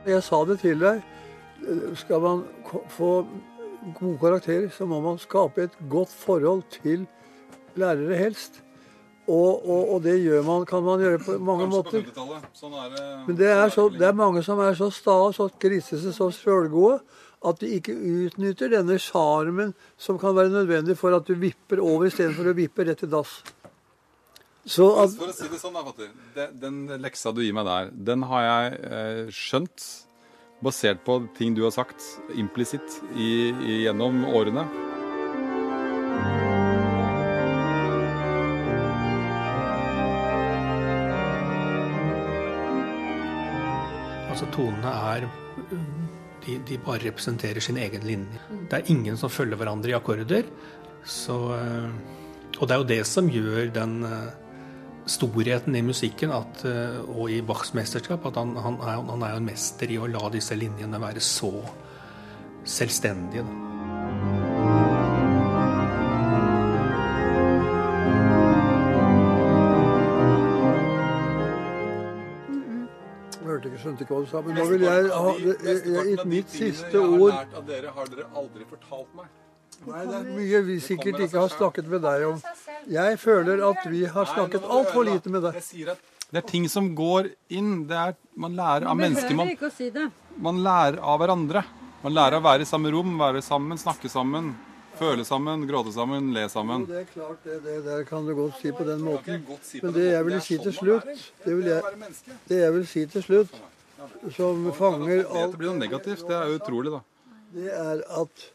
[0.07, 1.03] Jeg sa det til deg.
[1.95, 2.43] Skal man
[2.91, 3.11] få
[3.99, 7.05] gode karakterer, så må man skape et godt forhold til
[7.79, 8.61] lærere helst.
[9.27, 12.03] Og, og, og det gjør man, kan man gjøre på mange måter.
[12.57, 13.03] Sånn er det.
[13.27, 16.27] Men det er, så, det er mange som er så sta, og så grisete, så
[16.35, 16.99] sjølgode
[17.43, 22.07] at de ikke utnytter denne sjarmen som kan være nødvendig for at du vipper over
[22.07, 23.41] istedenfor å vippe rett i dass.
[24.63, 26.13] Så at, For å si det sånn, da, Fatter.
[26.37, 29.89] Den, den leksa du gir meg der, den har jeg eh, skjønt
[30.63, 31.99] basert på ting du har sagt
[32.39, 34.63] implisitt gjennom årene.
[44.31, 45.27] Altså tonene er
[46.45, 48.41] de, de bare representerer sin egen linje.
[48.69, 50.47] Det er ingen som følger hverandre i akkorder.
[51.03, 51.91] Så, eh,
[52.59, 54.31] og det er jo det som gjør den eh,
[55.09, 59.35] storheten i musikken at, eh, og i Bachs mesterskap, at han, han, er, han er
[59.35, 61.51] jo en mester i å la disse linjene være så
[62.63, 63.43] selvstendige.
[63.43, 63.62] Da.
[74.03, 77.63] Hørte ikke, hva du sa, men nå vil jeg ha I mitt siste ord av
[77.67, 79.31] dere har dere aldri fortalt meg.
[79.83, 82.41] Nei, det er mye vi sikkert ikke har snakket med deg om.
[82.87, 85.57] Jeg føler at vi har snakket altfor lite med deg.
[86.33, 87.83] Det er ting som går inn.
[87.89, 89.35] Det er, man lærer av mennesker.
[89.37, 90.11] Man,
[90.47, 91.65] man lærer av hverandre.
[92.03, 94.53] Man lærer å være i samme rom, være sammen, snakke sammen.
[94.97, 96.83] Føle sammen, gråte sammen, le sammen.
[96.85, 99.41] Jo, det er klart, det, det det kan du godt si på den måten.
[99.81, 101.07] Men det jeg vil si til slutt,
[101.45, 101.93] det vil jeg,
[102.49, 103.55] det jeg vil si til slutt,
[104.35, 106.25] som fanger alt Det blir noe negativt.
[106.27, 107.01] Det er jo utrolig, da.
[107.53, 108.45] det er at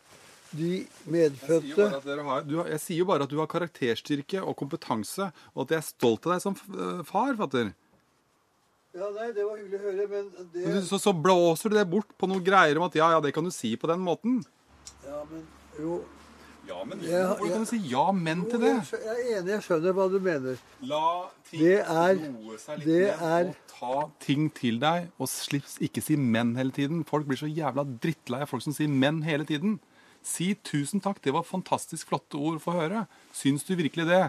[0.50, 4.56] de Jeg sier, medfødte har, du jeg sier jo bare at du har karakterstyrke og
[4.56, 7.74] kompetanse, og at jeg er stolt av deg som eh, far, fatter.
[8.96, 11.76] Ja, nei, det var hyggelig å høre, men Men det du- Så, så blåser du
[11.76, 14.00] det bort på noen greier om at ja, ja, det kan du si på den
[14.00, 14.40] måten.
[15.04, 15.44] Ja, men
[15.78, 16.04] jo
[16.68, 18.72] Ja, men Jeg- Hvordan kan du si ja, men til det?
[18.92, 20.58] Jeg er enig, jeg skjønner hva du mener.
[20.82, 25.64] La ting Det roe seg litt det ned, er- ta ting til deg, og slipp
[25.84, 27.04] ikke si men hele tiden.
[27.08, 29.78] Folk blir så jævla drittlei av folk som sier men hele tiden.
[30.24, 33.04] Si tusen takk, det var fantastisk flotte ord å få høre.
[33.32, 34.24] Syns du virkelig det?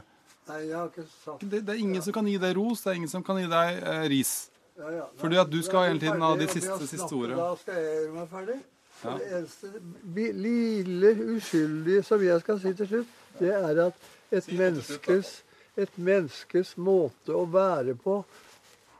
[0.49, 2.91] Nei, jeg har ikke sagt Det, det er ingen som kan gi deg ros, det
[2.93, 4.31] er ingen som kan gi deg eh, ris.
[4.79, 5.07] ja, ja.
[5.21, 7.37] Fordi at du skal hele tiden ha de siste- siste ordene.
[7.37, 8.59] Da skal jeg gjøre meg ferdig.
[8.99, 9.13] Ja.
[9.15, 9.69] Det eneste
[10.43, 15.29] lille uskyldige som jeg skal si til slutt, det er at et Si menneskes,
[15.79, 18.17] et menneskes måte å være på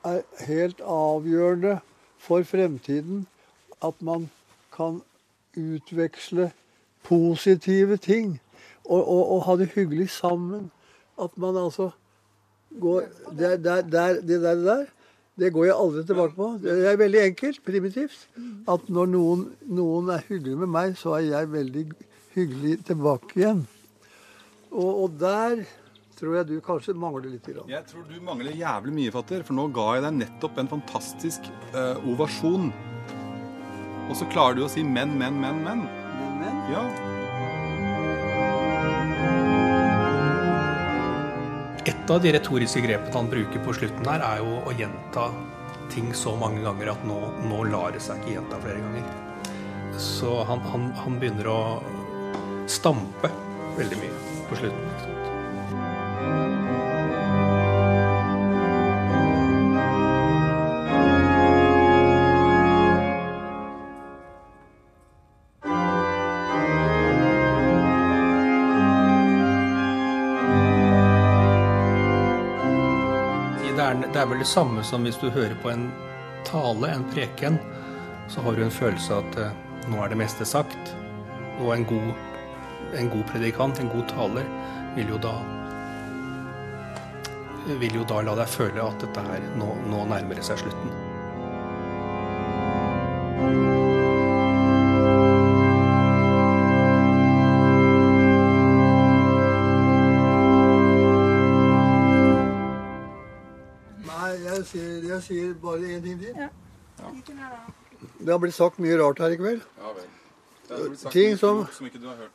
[0.06, 1.80] er helt avgjørende
[2.18, 3.28] for fremtiden.
[3.84, 4.30] At man
[4.76, 5.02] kan
[5.58, 6.52] utveksle
[7.04, 8.40] positive ting
[8.86, 10.72] og, og, og ha det hyggelig sammen.
[11.22, 11.90] At man altså
[12.80, 13.04] går
[13.38, 14.86] der, der, der, Det der, der
[15.40, 16.48] det går jeg aldri tilbake på.
[16.62, 18.28] Det er veldig enkelt, primitivt.
[18.68, 21.84] At når noen, noen er hyggelig med meg, så er jeg veldig
[22.36, 23.62] hyggelig tilbake igjen.
[24.72, 25.64] Og, og der
[26.20, 27.46] tror jeg du kanskje mangler litt.
[27.48, 27.70] Grann.
[27.72, 31.48] Jeg tror du mangler jævlig mye, fatter, for nå ga jeg deg nettopp en fantastisk
[31.74, 32.70] uh, ovasjon.
[34.10, 35.86] Og så klarer du å si men, men, men, men.
[36.20, 36.84] Men, men, Ja.
[41.90, 45.30] Et av de retoriske grepene han bruker på slutten her, er jo å gjenta
[45.94, 47.18] ting så mange ganger at nå,
[47.50, 49.08] nå lar det seg ikke gjenta flere ganger.
[50.00, 51.62] Så han, han, han begynner å
[52.70, 53.32] stampe
[53.78, 55.09] veldig mye på slutten.
[74.20, 75.86] Det er vel det samme som hvis du hører på en
[76.44, 77.56] tale, en preken,
[78.28, 80.92] så har du en følelse av at eh, nå er det meste sagt.
[81.62, 82.10] Og en god,
[83.00, 84.50] en god predikant, en god taler,
[84.98, 85.32] vil jo da
[87.78, 90.90] vil jo da la deg føle at dette her, nå, nå nærmer det seg slutten.
[104.08, 106.36] Nei, jeg sier, jeg sier bare én ting til.
[108.20, 109.66] Det har blitt sagt mye rart her i kveld.
[109.80, 110.08] Ja vel.
[111.12, 111.66] Ting som-.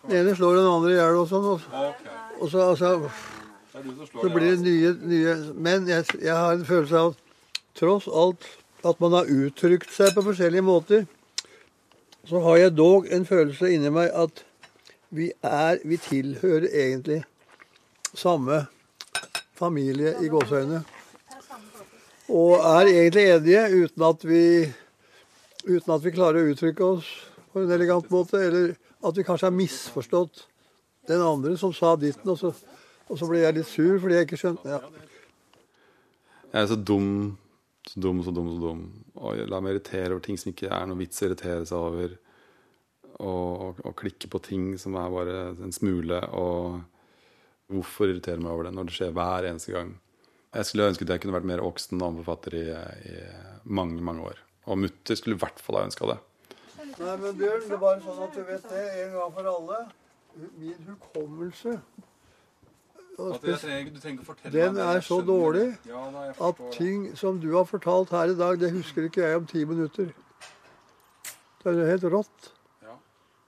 [0.08, 1.48] Den ene slår den andre i hjel og sånn.
[1.54, 2.06] Og, Ok.
[2.40, 2.90] og så, altså,
[3.74, 4.64] Så blir det altså.
[4.64, 7.22] nye, nye Men jeg, jeg har en følelse av at
[7.74, 8.46] tross alt
[8.86, 11.06] at man har uttrykt seg på forskjellige måter,
[12.28, 14.44] så har jeg dog en følelse inni meg at
[15.14, 17.20] vi er Vi tilhører egentlig
[18.14, 18.64] samme
[19.54, 20.80] familie i gåseøyne.
[22.28, 24.44] Og er egentlig enige uten at vi
[25.64, 27.08] uten at vi klarer å uttrykke oss
[27.52, 30.46] på en elegant måte, eller at vi kanskje har misforstått
[31.08, 32.52] den andre som sa ditten, og så,
[33.08, 34.78] og så ble jeg litt sur fordi jeg ikke skjønte ja.
[36.54, 37.08] Jeg er så dum,
[37.88, 38.82] så dum, så dum, så dum.
[39.18, 42.14] Og lar meg irritere over ting som ikke er noe vits å irritere seg over.
[43.18, 46.20] Og, og, og klikke på ting som er bare en smule.
[46.38, 46.78] Og
[47.74, 49.90] hvorfor irritere meg over det når det skjer hver eneste gang?
[50.54, 52.64] Jeg skulle ønske at jeg kunne vært mer voksen og forfatter i,
[53.10, 53.16] i
[53.66, 54.38] mange, mange år.
[54.70, 56.20] Og mutter skulle i hvert fall ha ønska det.
[56.94, 59.78] Nei, men Bjørn, det er bare sånn at du vet det en gang for alle.
[60.62, 65.20] Min hukommelse og At jeg spes- trenger, du trenger ikke fortelle Den meg er så
[65.24, 65.66] dårlig.
[65.86, 66.72] Ja, da, at det.
[66.72, 70.10] ting som du har fortalt her i dag, det husker ikke jeg om ti minutter.
[71.64, 72.50] Det er helt rått.
[72.82, 72.96] Ja.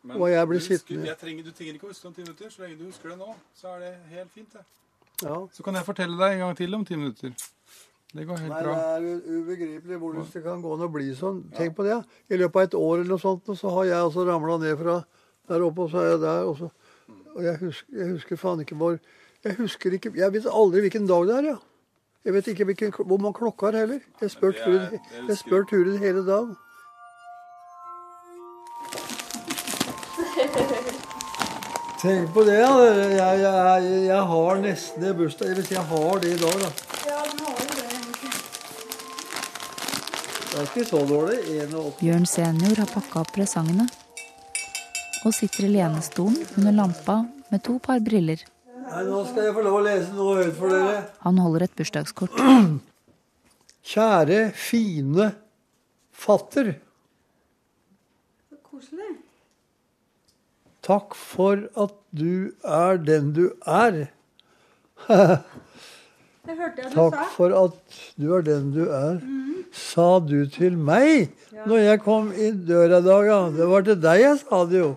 [0.03, 1.07] Men Og jeg blir husker- sittende.
[1.07, 2.49] Jeg trenger, du trenger ikke å huske om ti minutter.
[2.51, 4.53] Så lenge du husker det nå, så er det helt fint.
[4.53, 4.65] det.
[5.23, 5.47] Ja.
[5.53, 7.33] Så kan jeg fortelle deg en gang til om ti minutter.
[8.17, 11.43] Det går helt Nei, det er ubegripelig hvordan det kan gå an å bli sånn.
[11.53, 12.05] Tenk på det.
[12.31, 15.05] I løpet av et år eller noe sånt, så har jeg altså ramla ned fra
[15.49, 16.45] der oppe, og så er jeg der.
[16.47, 16.71] Og, så,
[17.35, 18.99] og jeg, husker, jeg husker faen ikke hvor
[19.47, 21.57] Jeg husker ikke Jeg vet aldri hvilken dag det er, ja.
[22.27, 24.01] Jeg vet ikke hvilken, hvor man klokka er heller.
[24.21, 24.87] Jeg spør ja, er- turen,
[25.29, 26.57] jeg spør turen hele dagen.
[32.03, 32.71] Tenk på det, ja.
[32.85, 35.49] Jeg, jeg, jeg har nesten det bursdag.
[35.59, 36.69] hvis jeg har det i dag, da.
[37.07, 37.77] Ja, den har jo det.
[37.93, 38.33] egentlig.
[40.51, 41.39] Det er ikke så dårlig.
[41.55, 41.95] 81.
[42.03, 43.87] Bjørn senior har pakka opp presangene
[45.27, 47.17] og sitter i lenestolen under lampa
[47.51, 48.41] med to par briller.
[48.87, 50.99] Nei, nå skal jeg få lov å lese noe høyt for dere.
[51.25, 52.37] Han holder et bursdagskort.
[53.91, 55.31] Kjære, fine
[56.17, 56.73] fatter.
[58.51, 59.13] Så koselig.
[60.87, 64.05] Takk for at du er den du er.
[66.47, 67.25] Det hørte jeg du Takk sa.
[67.35, 69.17] for at du er den du er,
[69.75, 71.33] sa du til meg
[71.67, 73.27] når jeg kom i døra i dag.
[73.27, 73.39] Ja.
[73.57, 74.93] Det var til deg jeg sa det jo.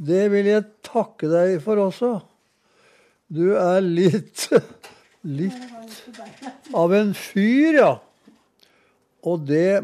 [0.00, 2.12] Det vil jeg takke deg for også.
[3.30, 4.48] Du er litt
[5.40, 7.92] litt av en fyr, ja.
[9.26, 9.82] Og det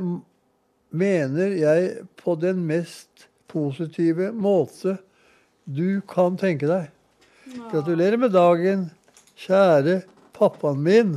[0.96, 4.96] mener jeg på den mest positive måte
[5.66, 6.90] du kan tenke deg.
[7.70, 8.88] Gratulerer med dagen,
[9.38, 10.00] kjære
[10.36, 11.16] pappaen min.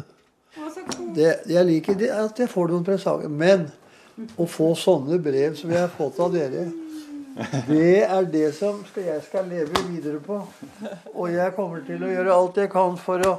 [1.15, 3.29] Det, jeg liker det, at jeg får noen presanger.
[3.29, 3.67] Men
[4.37, 6.67] å få sånne brev som jeg har fått av dere,
[7.67, 10.41] det er det som jeg skal leve videre på.
[11.13, 13.33] Og jeg kommer til å gjøre alt jeg kan for, å,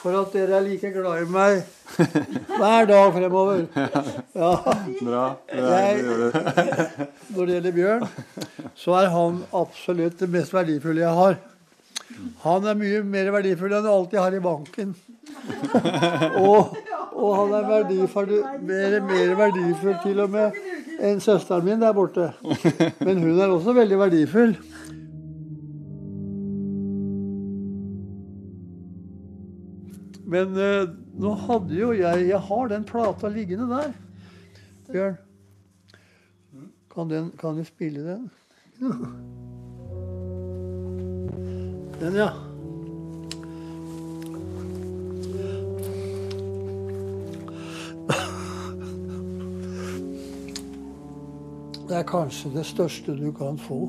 [0.00, 1.62] for at dere er like glad i meg
[2.58, 3.64] hver dag fremover.
[4.38, 4.52] Ja.
[5.00, 5.24] Bra.
[5.50, 6.02] Jeg,
[7.34, 8.08] når det gjelder Bjørn,
[8.78, 11.38] så er han absolutt det mest verdifulle jeg har.
[12.42, 14.94] Han er mye mer verdifull enn du alltid har i banken.
[16.40, 16.74] Og,
[17.12, 18.34] og han er verdifull,
[18.64, 20.56] mer, mer verdifull til og med
[20.98, 22.30] enn søsteren min der borte.
[23.04, 24.56] Men hun er også veldig verdifull.
[30.28, 33.94] Men eh, nå hadde jo jeg Jeg har den plata liggende der.
[34.92, 35.16] Bjørn.
[36.92, 38.30] Kan, den, kan vi spille den?
[42.00, 42.30] Den, ja.
[51.88, 53.88] Det er kanskje det største du kan få.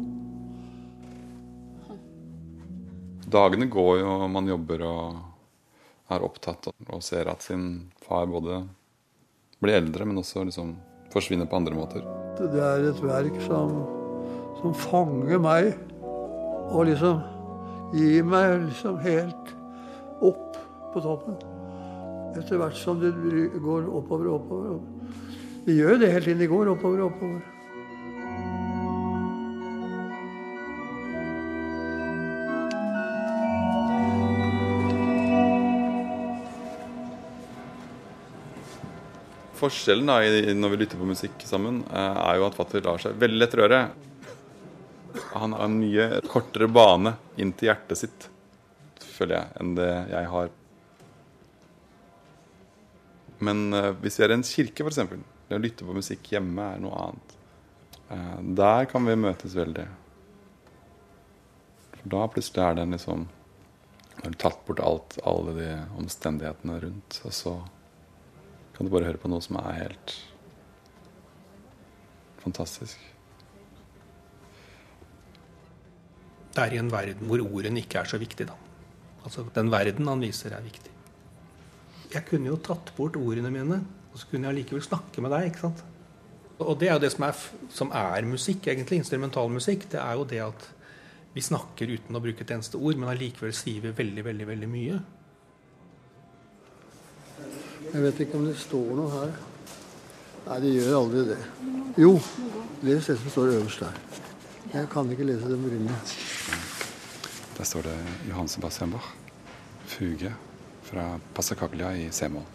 [3.29, 5.17] Dagene går jo, og man jobber og
[6.09, 8.63] er opptatt og ser at sin far både
[9.61, 10.73] blir eldre, men også liksom
[11.13, 12.07] forsvinner på andre måter.
[12.39, 13.83] Det er et verk som,
[14.63, 15.75] som fanger meg
[16.71, 17.19] og liksom
[17.93, 19.53] gir meg liksom helt
[20.21, 20.57] opp
[20.93, 21.37] på toppen.
[22.37, 23.13] Etter hvert som det
[23.59, 24.75] går oppover og oppover.
[24.77, 24.99] oppover.
[25.65, 26.41] Det gjør det hele tiden.
[26.41, 27.41] i går oppover og oppover.
[39.59, 40.21] Forskjellen da,
[40.55, 43.57] når vi lytter på musikk sammen, eh, er jo at fatter lar seg veldig lett
[43.59, 43.81] røre.
[45.39, 48.27] Han har en mye kortere bane inn til hjertet sitt,
[48.99, 50.51] føler jeg, enn det jeg har.
[53.39, 55.01] Men uh, hvis vi er i en kirke, f.eks.,
[55.49, 57.35] det å lytte på musikk hjemme er noe annet.
[58.09, 59.87] Uh, der kan vi møtes veldig.
[61.95, 63.27] For da plutselig er det en liksom
[64.19, 65.67] Har du tatt bort alt, alle de
[65.99, 67.53] omstendighetene rundt, og så
[68.75, 70.15] kan du bare høre på noe som er helt
[72.43, 72.99] fantastisk.
[76.59, 78.55] Er i en verden hvor ordene ikke er så viktig, da.
[79.23, 80.91] Altså, den verden han viser, er viktig.
[82.09, 83.79] Jeg kunne jo tatt bort ordene mine,
[84.09, 85.51] og så kunne jeg allikevel snakke med deg.
[85.51, 85.83] ikke sant?
[86.59, 88.99] Og det er jo det som er, som er musikk, egentlig.
[89.03, 89.85] Instrumentalmusikk.
[89.93, 90.65] Det er jo det at
[91.35, 94.69] vi snakker uten å bruke et eneste ord, men allikevel sier vi veldig, veldig, veldig
[94.71, 94.99] mye.
[97.89, 99.37] Jeg vet ikke om det står noe her.
[100.47, 101.39] Nei, det gjør aldri det.
[102.01, 102.15] Jo,
[102.81, 104.27] det er det som står øverst der.
[104.69, 105.95] Jeg kan ikke lese den brillene.
[107.57, 107.95] Der står det
[108.29, 109.07] Johan Sebastian Bach.
[109.89, 110.29] Fuge
[110.85, 112.45] fra Passacaglia i C-moll.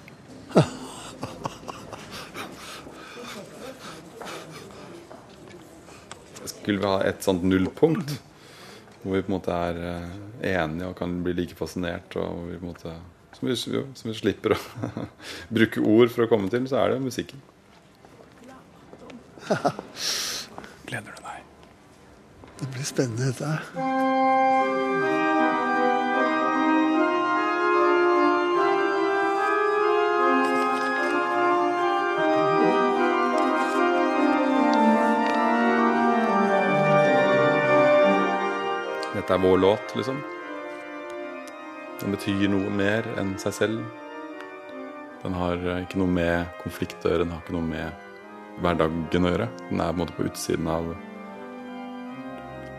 [6.46, 8.14] Skulle vi ha et sånt nullpunkt,
[9.02, 10.14] hvor vi på en måte er eh,
[10.54, 12.94] enige og kan bli like fascinert, og hvor vi på en måte,
[13.34, 14.60] som, vi, jo, som vi slipper å
[15.58, 17.42] bruke ord for å komme til, så er det musikken.
[20.86, 21.23] Gleder du deg?
[22.60, 23.62] Det blir spennende, dette her.
[39.14, 40.20] Dette er vår låt, liksom.
[42.00, 43.82] Den betyr noe mer enn seg selv.
[45.24, 49.26] Den har eh, ikke noe med konflikt å gjøre, den har ikke noe med hverdagen
[49.26, 49.50] å gjøre.
[49.70, 50.92] Den er på en måte på utsiden av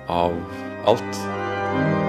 [0.07, 0.43] av
[0.85, 2.04] alt.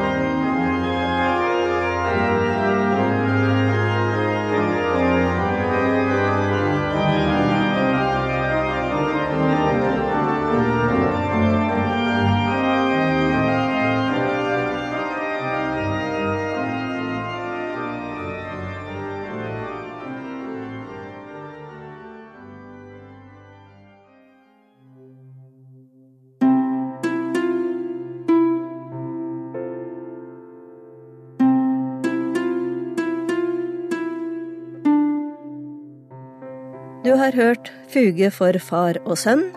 [37.36, 39.50] Hørt Fuge for far og sønn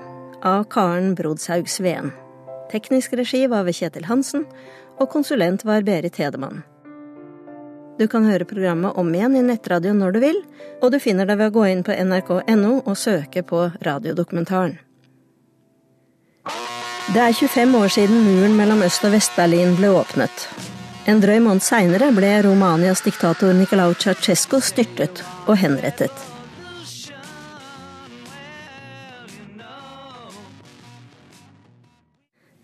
[0.46, 2.12] av Karen Brodshaug Sveen.
[2.72, 4.46] Teknisk regi var ved Kjetil Hansen,
[5.00, 6.62] og konsulent var Berit Hedemann.
[8.00, 10.38] Du kan høre programmet om igjen i nettradioen når du vil,
[10.80, 14.78] og du finner det ved å gå inn på nrk.no og søke på radiodokumentaren.
[17.10, 20.48] Det er 25 år siden muren mellom Øst- og Vest-Berlin ble åpnet.
[21.10, 26.14] En drøy måned seinere ble Romanias diktator Nicolau Ceaucescu styrtet og henrettet.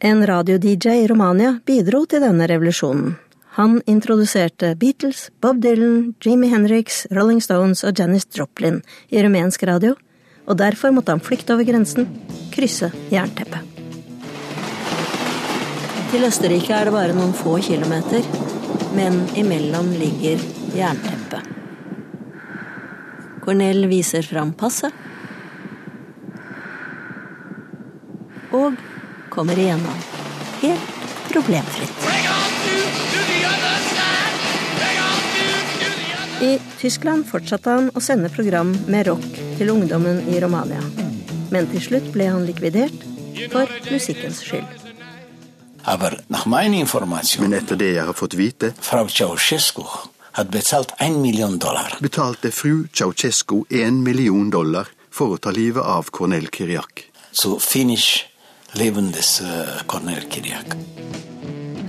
[0.05, 3.15] En radio-DJ i Romania bidro til denne revolusjonen.
[3.57, 9.95] Han introduserte Beatles, Bob Dylan, Jimmy Hendrix, Rolling Stones og Janis Joplin i rumensk radio,
[10.45, 12.05] og derfor måtte han flykte over grensen,
[12.53, 13.65] krysse jernteppet.
[16.13, 18.21] Til Østerrike er det bare noen få kilometer,
[18.93, 20.43] men imellom ligger
[20.77, 21.53] jernteppet.
[23.41, 24.93] Cornell viser fram passet.
[28.53, 28.77] Og
[29.35, 29.97] kommer igjennom.
[30.61, 31.91] Helt problemfritt.
[36.41, 39.27] I Tyskland fortsatte han å sende program med rock
[39.57, 40.81] til ungdommen i Romania.
[41.51, 43.05] Men til slutt ble han likvidert
[43.51, 44.67] for musikkens skyld.
[45.85, 49.85] Men etter det jeg har fått vite, Frau Ceausescu
[50.35, 51.97] hadde betalt én Million Dollar.
[52.01, 57.05] betalte fru Ceaucescu én million dollar for å ta livet av Cornel Kiriak.
[57.31, 58.25] So finish
[58.75, 60.75] levende eh, Kornel Kiriak.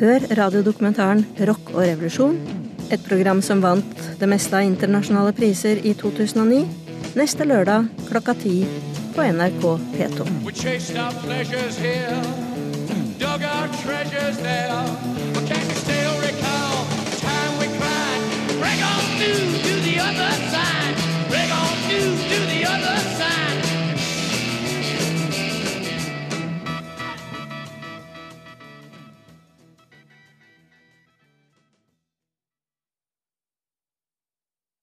[0.01, 2.39] Hør radiodokumentaren 'Rock og revolusjon',
[2.91, 6.67] et program som vant det meste av internasjonale priser i 2009,
[7.17, 8.67] neste lørdag klokka ti
[9.17, 9.65] på NRK
[9.97, 10.29] P2.
[10.45, 12.21] We chased our pleasures here,
[13.19, 14.85] dug our treasures there,
[15.35, 18.23] but can you still recall the time we cried?
[18.61, 20.97] Break on through the other side,
[21.33, 23.56] break on through to the other side.